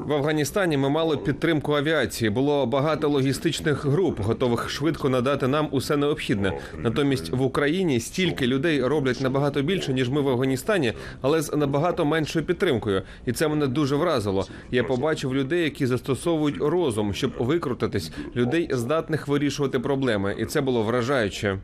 В 0.08 0.13
Афганістані 0.13 0.78
ми 0.78 0.89
мали 0.89 1.18
підтримку 1.18 1.74
авіації. 1.74 2.30
Було 2.30 2.65
багато 2.65 3.10
логістичних 3.10 3.86
груп, 3.86 4.20
готових 4.20 4.70
швидко 4.70 5.10
надати 5.10 5.48
нам 5.48 5.68
усе 5.72 5.98
необхідне. 5.98 6.54
Натомість 6.78 7.30
в 7.30 7.41
Україні 7.41 8.00
стільки 8.00 8.48
людей 8.48 8.84
роблять 8.84 9.22
набагато 9.22 9.62
більше 9.62 9.94
ніж 9.94 10.10
ми 10.10 10.22
в 10.22 10.30
Афганістані, 10.30 10.94
але 11.22 11.41
з 11.41 11.56
набагато 11.56 12.06
меншою 12.06 12.46
підтримкою. 12.46 13.02
І 13.26 13.32
це 13.32 13.48
мене 13.48 13.68
дуже 13.68 13.96
вразило. 13.96 14.48
Я 14.72 14.84
побачив 14.84 15.36
людей, 15.36 15.63
які 15.63 15.86
застосовують 15.86 16.58
розум, 16.58 17.13
щоб 17.13 17.32
викрутитись, 17.39 18.12
людей 18.36 18.70
здатних 18.72 19.28
вирішувати 19.28 19.80
проблеми, 19.80 20.36
і 20.39 20.46
це 20.46 20.62
було 20.62 20.84
вражаюче. 20.84 21.60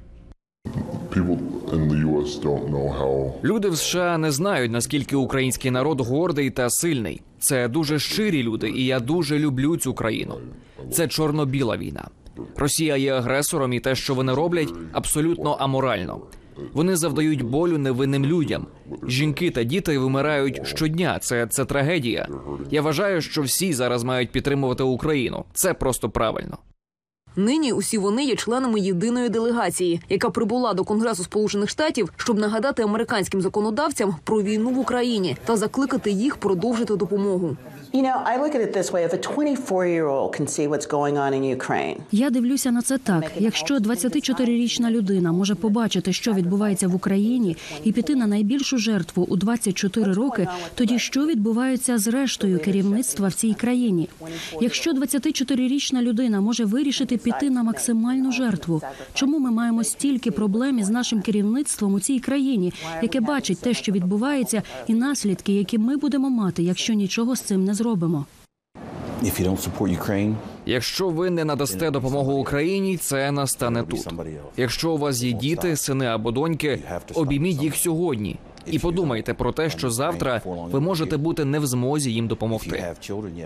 Люди 3.44 3.70
в 3.70 3.78
США 3.78 4.18
не 4.18 4.32
знають 4.32 4.72
наскільки 4.72 5.16
український 5.16 5.72
народ 5.72 6.02
гордий 6.02 6.50
та 6.50 6.70
сильний. 6.70 7.22
Це 7.42 7.68
дуже 7.68 8.00
щирі 8.00 8.44
люди, 8.44 8.70
і 8.70 8.86
я 8.86 9.00
дуже 9.00 9.40
люблю 9.40 9.78
цю 9.78 9.94
країну. 9.94 10.38
Це 10.92 11.08
чорно-біла 11.08 11.78
війна. 11.78 12.08
Росія 12.56 12.98
є 12.98 13.14
агресором, 13.14 13.74
і 13.74 13.80
те, 13.80 13.96
що 13.96 14.16
вони 14.16 14.34
роблять, 14.34 14.74
абсолютно 14.92 15.52
аморально. 15.52 16.22
Вони 16.74 16.96
завдають 16.96 17.42
болю 17.42 17.78
невинним 17.78 18.26
людям. 18.26 18.68
Жінки 19.08 19.50
та 19.50 19.64
діти 19.64 19.98
вимирають 19.98 20.68
щодня. 20.68 21.20
Це, 21.20 21.48
це 21.48 21.66
трагедія. 21.66 22.28
Я 22.72 22.82
вважаю, 22.82 23.22
що 23.22 23.42
всі 23.42 23.74
зараз 23.74 24.04
мають 24.04 24.32
підтримувати 24.32 24.84
Україну. 24.84 25.46
Це 25.54 25.74
просто 25.74 26.10
правильно. 26.10 26.58
Нині 27.36 27.74
усі 27.74 27.98
вони 27.98 28.24
є 28.24 28.36
членами 28.36 28.80
єдиної 28.80 29.30
делегації, 29.30 30.02
яка 30.10 30.30
прибула 30.30 30.74
до 30.74 30.84
Конгресу 30.84 31.24
Сполучених 31.24 31.70
Штатів, 31.70 32.14
щоб 32.18 32.40
нагадати 32.40 32.84
американським 32.84 33.42
законодавцям 33.42 34.16
про 34.24 34.42
війну 34.42 34.70
в 34.70 34.80
Україні 34.80 35.38
та 35.46 35.58
закликати 35.58 36.12
їх 36.12 36.38
продовжити 36.38 36.96
допомогу. 36.96 37.58
You 37.94 38.04
know, 38.04 38.24
I 38.26 38.38
look 38.38 38.56
at 38.56 38.62
it 38.62 38.72
this 38.72 38.90
way: 38.94 39.04
if 39.04 39.12
a 39.12 39.18
24-year-old 39.18 40.32
can 40.38 40.48
see 40.48 40.66
what's 40.72 40.86
going 40.98 41.18
on 41.18 41.34
in 41.34 41.44
Ukraine, 41.44 41.98
Я 42.12 42.30
дивлюся 42.30 42.72
на 42.72 42.82
це 42.82 42.98
так: 42.98 43.32
якщо 43.40 43.78
24-річна 43.78 44.92
людина 44.92 45.32
може 45.32 45.56
побачити, 45.56 46.14
що 46.14 46.34
відбувається 46.34 46.88
в 46.88 46.96
Україні, 46.96 47.58
і 47.84 47.92
піти 47.92 48.16
на 48.16 48.28
найбільшу 48.28 48.78
жертву 48.78 49.28
у 49.30 49.36
24 49.36 50.14
роки, 50.14 50.48
тоді 50.76 51.00
що 51.00 51.26
відбувається 51.26 51.98
з 51.98 52.08
рештою 52.08 52.60
керівництва 52.60 53.28
в 53.28 53.34
цій 53.34 53.54
країні? 53.54 54.10
Якщо 54.62 54.92
24-річна 54.92 56.02
людина 56.02 56.42
може 56.42 56.66
вирішити 56.66 57.18
піти 57.18 57.50
на 57.50 57.64
максимальну 57.64 58.32
жертву, 58.32 58.82
чому 59.14 59.40
ми 59.40 59.52
маємо 59.52 59.84
стільки 59.84 60.32
проблем 60.32 60.80
із 60.80 60.90
нашим 60.90 61.22
керівництвом 61.22 61.94
у 61.94 62.00
цій 62.00 62.20
країні, 62.20 62.74
яке 63.02 63.20
бачить 63.20 63.60
те, 63.62 63.74
що 63.74 63.92
відбувається, 63.92 64.64
і 64.88 64.94
наслідки, 64.94 65.54
які 65.54 65.78
ми 65.78 65.98
будемо 65.98 66.30
мати, 66.30 66.64
якщо 66.64 66.94
нічого 66.94 67.36
з 67.36 67.42
цим 67.42 67.66
не 67.66 67.74
зробимо? 67.74 67.81
Ukraine, 69.88 70.36
Якщо 70.66 71.10
ви 71.10 71.30
не 71.30 71.46
надасте 71.46 71.92
допомогу 71.92 72.34
Україні, 72.34 72.98
це 72.98 73.32
настане 73.32 73.84
тут. 73.84 74.08
Якщо 74.58 74.92
у 74.92 74.98
вас 74.98 75.24
є 75.24 75.32
діти, 75.32 75.76
сини 75.76 76.06
або 76.06 76.32
доньки, 76.32 76.84
обійміть 77.14 77.64
їх 77.64 77.76
сьогодні. 77.76 78.40
І 78.66 78.80
подумайте 78.80 79.34
про 79.34 79.52
те, 79.52 79.70
що 79.70 79.90
завтра 79.90 80.42
ви 80.46 80.80
можете 80.80 81.18
бути 81.18 81.46
не 81.46 81.60
в 81.60 81.66
змозі 81.66 82.14
їм 82.14 82.28
допомогти. 82.28 82.96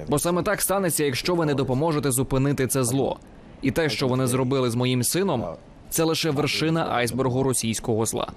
Бо 0.08 0.20
саме 0.20 0.44
так 0.44 0.62
станеться, 0.62 1.04
якщо 1.04 1.36
ви 1.36 1.46
не 1.46 1.54
допоможете 1.54 2.12
зупинити 2.12 2.68
це 2.68 2.84
зло. 2.84 3.20
І 3.62 3.72
те, 3.72 3.90
що 3.90 4.08
вони 4.08 4.28
зробили 4.28 4.70
з 4.70 4.76
моїм 4.76 5.04
сином, 5.04 5.46
це 5.90 6.04
лише 6.04 6.32
вершина 6.32 6.88
айсбергу 6.92 7.44
російського 7.44 8.06
зла. 8.06 8.28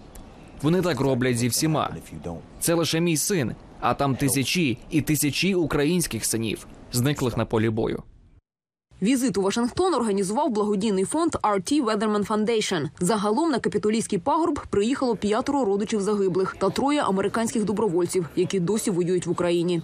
Вони 0.62 0.82
так 0.82 1.00
роблять 1.00 1.38
зі 1.38 1.48
всіма. 1.48 1.90
Це 2.61 2.74
лише 2.74 3.00
мій 3.00 3.16
син, 3.16 3.54
а 3.81 3.95
там 3.95 4.17
тисячі 4.17 4.79
і 4.91 5.01
тисячі 5.01 5.55
українських 5.55 6.25
синів, 6.25 6.67
зниклих 6.93 7.37
на 7.37 7.45
полі 7.45 7.71
бою. 7.71 8.03
Візит 9.03 9.38
у 9.38 9.43
Вашингтон 9.43 9.95
організував 9.95 10.51
благодійний 10.51 11.05
фонд 11.05 11.35
RT 11.43 11.85
Weatherman 11.85 12.27
Foundation. 12.27 12.88
Загалом 13.01 13.51
на 13.51 13.59
капітолійський 13.59 14.19
пагорб 14.19 14.61
приїхало 14.71 15.17
п'ятеро 15.17 15.64
родичів 15.64 16.01
загиблих 16.01 16.57
та 16.59 16.71
троє 16.71 17.03
американських 17.03 17.64
добровольців, 17.64 18.27
які 18.37 18.61
досі 18.61 18.91
воюють 18.91 19.27
в 19.27 19.31
Україні. 19.31 19.83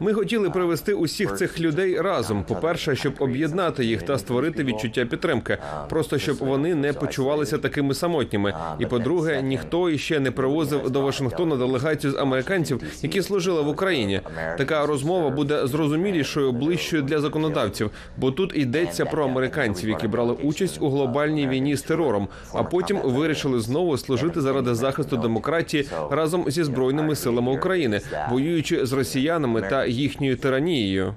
Ми 0.00 0.12
хотіли 0.12 0.50
привести 0.50 0.94
усіх 0.94 1.36
цих 1.36 1.60
людей 1.60 2.00
разом. 2.00 2.44
По-перше, 2.44 2.96
щоб 2.96 3.12
об'єднати 3.18 3.84
їх 3.84 4.02
та 4.02 4.18
створити 4.18 4.64
відчуття 4.64 5.04
підтримки, 5.04 5.58
просто 5.88 6.18
щоб 6.18 6.36
вони 6.36 6.74
не 6.74 6.92
почувалися 6.92 7.58
такими 7.58 7.94
самотніми. 7.94 8.54
І 8.78 8.86
по-друге, 8.86 9.42
ніхто 9.42 9.90
іще 9.90 10.20
не 10.20 10.30
привозив 10.30 10.90
до 10.90 11.00
Вашингтона 11.00 11.56
делегацію 11.56 12.10
з 12.12 12.16
американців, 12.16 12.82
які 13.02 13.22
служили 13.22 13.62
в 13.62 13.68
Україні. 13.68 14.20
Така 14.58 14.86
розмова 14.86 15.30
буде 15.30 15.66
зрозумілішою, 15.66 16.52
ближчою 16.52 17.02
для 17.02 17.20
законодавців, 17.20 17.90
бо 18.16 18.30
тут 18.30 18.56
йдеться 18.56 19.04
про 19.04 19.24
американців, 19.24 19.88
які 19.88 20.08
брали 20.08 20.32
участь 20.32 20.78
у 20.82 20.90
глобальній 20.90 21.48
війні 21.48 21.76
з 21.76 21.82
терором, 21.82 22.28
а 22.52 22.62
потім 22.62 22.98
вирішили 23.04 23.60
знову 23.60 23.98
служити 23.98 24.40
заради 24.40 24.74
захисту 24.74 25.16
демократії 25.16 25.88
разом 26.10 26.44
зі 26.48 26.64
збройними 26.64 27.16
силами 27.16 27.52
України, 27.52 27.89
воюючи 28.30 28.86
з 28.86 28.92
росіянами 28.92 29.62
та 29.62 29.86
їхньою 29.86 30.36
тиранією. 30.36 31.14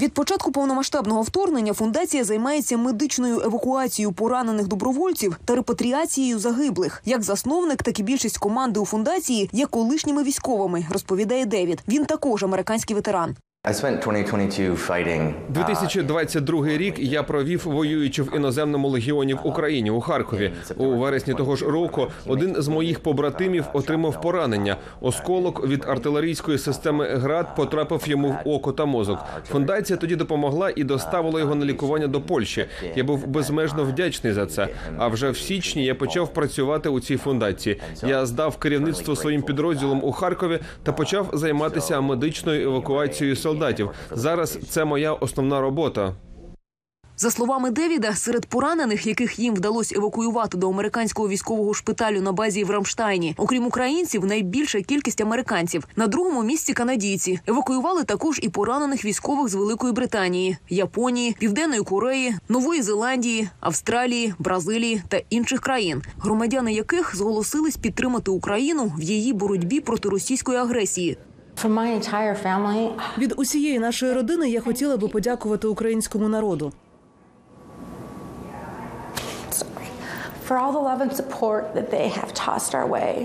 Від 0.00 0.12
початку 0.14 0.52
повномасштабного 0.52 1.22
вторгнення 1.22 1.72
фундація 1.72 2.24
займається 2.24 2.76
медичною 2.76 3.40
евакуацією 3.40 4.12
поранених 4.12 4.68
добровольців 4.68 5.38
та 5.44 5.54
репатріацією 5.54 6.38
загиблих. 6.38 7.02
Як 7.04 7.22
засновник, 7.22 7.82
так 7.82 7.98
і 7.98 8.02
більшість 8.02 8.38
команди 8.38 8.80
у 8.80 8.84
фундації 8.84 9.50
є 9.52 9.66
колишніми 9.66 10.22
військовими, 10.22 10.86
розповідає 10.90 11.46
Девід. 11.46 11.82
Він 11.88 12.04
також 12.04 12.44
американський 12.44 12.96
ветеран. 12.96 13.36
I 13.68 13.72
spent 13.72 14.00
2022 14.02 14.76
fighting. 14.76 15.34
uh, 15.48 15.52
2022 15.52 16.66
рік 16.66 16.94
я 16.98 17.22
провів 17.22 17.62
воюючи 17.64 18.22
в 18.22 18.36
іноземному 18.36 18.88
легіоні 18.88 19.34
в 19.34 19.40
Україні 19.44 19.90
у 19.90 20.00
Харкові. 20.00 20.52
У 20.76 20.86
вересні 20.86 21.34
того 21.34 21.56
ж 21.56 21.64
року 21.64 22.06
один 22.26 22.54
з 22.58 22.68
моїх 22.68 23.00
побратимів 23.00 23.64
отримав 23.72 24.20
поранення. 24.20 24.76
Осколок 25.00 25.66
від 25.66 25.84
артилерійської 25.88 26.58
системи 26.58 27.06
ГРАД 27.06 27.56
потрапив 27.56 28.02
йому 28.06 28.28
в 28.28 28.48
око 28.48 28.72
та 28.72 28.84
мозок. 28.84 29.18
Фундація 29.48 29.96
тоді 29.96 30.16
допомогла 30.16 30.72
і 30.76 30.84
доставила 30.84 31.40
його 31.40 31.54
на 31.54 31.64
лікування 31.64 32.06
до 32.06 32.20
Польщі. 32.20 32.66
Я 32.96 33.04
був 33.04 33.26
безмежно 33.26 33.84
вдячний 33.84 34.32
за 34.32 34.46
це. 34.46 34.68
А 34.98 35.08
вже 35.08 35.30
в 35.30 35.38
січні 35.38 35.84
я 35.84 35.94
почав 35.94 36.32
працювати 36.32 36.88
у 36.88 37.00
цій 37.00 37.16
фундації. 37.16 37.80
Я 38.06 38.26
здав 38.26 38.56
керівництво 38.56 39.16
своїм 39.16 39.42
підрозділом 39.42 40.04
у 40.04 40.12
Харкові 40.12 40.58
та 40.82 40.92
почав 40.92 41.30
займатися 41.32 42.00
медичною 42.00 42.70
евакуацією 42.70 43.36
солдатів. 43.36 43.57
Зараз 44.10 44.58
це 44.70 44.84
моя 44.84 45.12
основна 45.12 45.60
робота. 45.60 46.14
За 47.20 47.30
словами 47.30 47.70
Девіда, 47.70 48.14
серед 48.14 48.46
поранених, 48.46 49.06
яких 49.06 49.38
їм 49.38 49.54
вдалося 49.54 49.94
евакуювати 49.98 50.58
до 50.58 50.68
американського 50.70 51.28
військового 51.28 51.74
шпиталю 51.74 52.22
на 52.22 52.32
базі 52.32 52.64
в 52.64 52.70
Рамштайні, 52.70 53.34
окрім 53.36 53.66
українців, 53.66 54.24
найбільша 54.24 54.80
кількість 54.80 55.20
американців. 55.20 55.84
На 55.96 56.06
другому 56.06 56.42
місці 56.42 56.72
канадійці 56.72 57.40
евакуювали 57.46 58.04
також 58.04 58.40
і 58.42 58.48
поранених 58.48 59.04
військових 59.04 59.48
з 59.48 59.54
Великої 59.54 59.92
Британії, 59.92 60.56
Японії, 60.68 61.36
Південної 61.38 61.82
Кореї, 61.82 62.34
Нової 62.48 62.82
Зеландії, 62.82 63.48
Австралії, 63.60 64.34
Бразилії 64.38 65.02
та 65.08 65.20
інших 65.30 65.60
країн, 65.60 66.02
громадяни 66.18 66.72
яких 66.72 67.16
зголосились 67.16 67.76
підтримати 67.76 68.30
Україну 68.30 68.92
в 68.98 69.02
її 69.02 69.32
боротьбі 69.32 69.80
проти 69.80 70.08
російської 70.08 70.58
агресії. 70.58 71.18
Від 73.18 73.34
усієї 73.36 73.78
нашої 73.78 74.12
родини 74.12 74.50
я 74.50 74.60
хотіла 74.60 74.96
би 74.96 75.08
подякувати 75.08 75.66
українському 75.66 76.28
народу. 76.28 76.72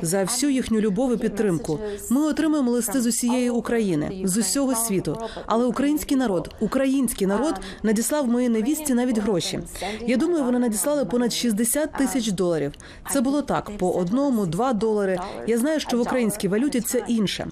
За 0.02 0.24
всю 0.24 0.52
їхню 0.52 0.80
любов 0.80 1.14
і 1.14 1.18
підтримку. 1.18 1.80
Ми 2.10 2.22
отримуємо 2.22 2.72
листи 2.72 3.02
з 3.02 3.06
усієї 3.06 3.50
України, 3.50 4.22
з 4.24 4.38
усього 4.38 4.76
світу. 4.76 5.18
Але 5.46 5.66
український 5.66 6.18
народ, 6.18 6.50
український 6.60 7.28
народ 7.28 7.56
надіслав 7.84 8.28
моїй 8.28 8.50
невісті 8.50 8.94
навіть 8.94 9.18
гроші. 9.18 9.60
Я 10.08 10.18
думаю, 10.18 10.44
вони 10.44 10.60
надіслали 10.60 11.06
понад 11.06 11.34
60 11.34 11.92
тисяч 11.92 12.32
доларів. 12.32 12.74
Це 13.12 13.22
було 13.22 13.42
так: 13.42 13.72
по 13.78 13.92
одному, 13.92 14.46
два 14.46 14.74
долари. 14.74 15.20
Я 15.48 15.58
знаю, 15.58 15.80
що 15.80 15.98
в 15.98 16.02
українській 16.02 16.48
валюті 16.48 16.82
це 16.82 17.04
інше. 17.08 17.48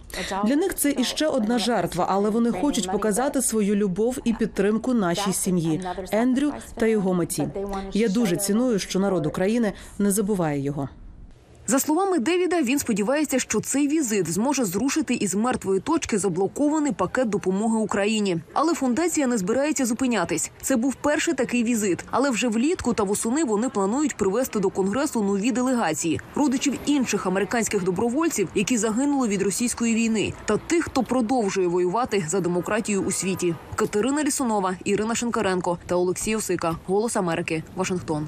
Для 0.45 0.55
них 0.55 0.75
це 0.75 0.91
іще 0.97 1.27
одна 1.27 1.59
жертва, 1.59 2.05
але 2.09 2.29
вони 2.29 2.51
хочуть 2.51 2.91
показати 2.91 3.41
свою 3.41 3.75
любов 3.75 4.17
і 4.23 4.33
підтримку 4.33 4.93
нашій 4.93 5.33
сім'ї 5.33 5.81
Ендрю 6.11 6.53
та 6.75 6.85
його 6.85 7.13
меті. 7.13 7.47
Я 7.93 8.07
дуже 8.07 8.37
ціную, 8.37 8.79
що 8.79 8.99
народ 8.99 9.25
України 9.25 9.60
не 9.99 10.11
забуває 10.11 10.59
його. 10.59 10.89
За 11.67 11.79
словами 11.79 12.19
Девіда, 12.19 12.61
він 12.61 12.79
сподівається, 12.79 13.39
що 13.39 13.59
цей 13.59 13.87
візит 13.87 14.31
зможе 14.31 14.65
зрушити 14.65 15.13
із 15.13 15.35
мертвої 15.35 15.79
точки 15.79 16.17
заблокований 16.17 16.91
пакет 16.91 17.29
допомоги 17.29 17.77
Україні. 17.77 18.37
Але 18.53 18.73
фундація 18.73 19.27
не 19.27 19.37
збирається 19.37 19.85
зупинятись. 19.85 20.51
Це 20.61 20.75
був 20.75 20.95
перший 20.95 21.33
такий 21.33 21.63
візит. 21.63 22.03
Але 22.11 22.29
вже 22.29 22.47
влітку 22.47 22.93
та 22.93 23.03
восени 23.03 23.43
вони 23.43 23.69
планують 23.69 24.15
привезти 24.15 24.59
до 24.59 24.69
конгресу 24.69 25.23
нові 25.23 25.51
делегації 25.51 26.21
родичів 26.35 26.73
інших 26.85 27.27
американських 27.27 27.83
добровольців, 27.83 28.49
які 28.55 28.77
загинули 28.77 29.27
від 29.27 29.41
російської 29.41 29.95
війни, 29.95 30.33
та 30.45 30.57
тих, 30.57 30.85
хто 30.85 31.03
продовжує 31.03 31.67
воювати 31.67 32.25
за 32.29 32.39
демократію 32.39 33.01
у 33.01 33.11
світі. 33.11 33.55
Катерина 33.75 34.23
Лісунова, 34.23 34.75
Ірина 34.83 35.15
Шинкаренко 35.15 35.77
та 35.85 35.95
Олексій 35.95 36.35
Осика. 36.35 36.75
Голос 36.85 37.15
Америки. 37.15 37.63
Вашингтон. 37.75 38.27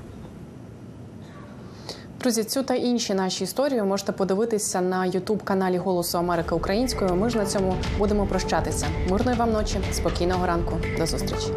Друзі, 2.23 2.43
цю 2.43 2.63
та 2.63 2.75
інші 2.75 3.13
наші 3.13 3.43
історії 3.43 3.83
можете 3.83 4.11
подивитися 4.11 4.81
на 4.81 5.05
Ютуб 5.05 5.43
каналі 5.43 5.77
Голосу 5.77 6.17
Америки 6.17 6.55
Українською. 6.55 7.15
Ми 7.15 7.29
ж 7.29 7.37
на 7.37 7.45
цьому 7.45 7.75
будемо 7.97 8.25
прощатися. 8.25 8.87
Мирної 9.09 9.37
вам 9.37 9.51
ночі, 9.51 9.79
спокійного 9.91 10.47
ранку, 10.47 10.77
до 10.97 11.05
зустрічі. 11.05 11.47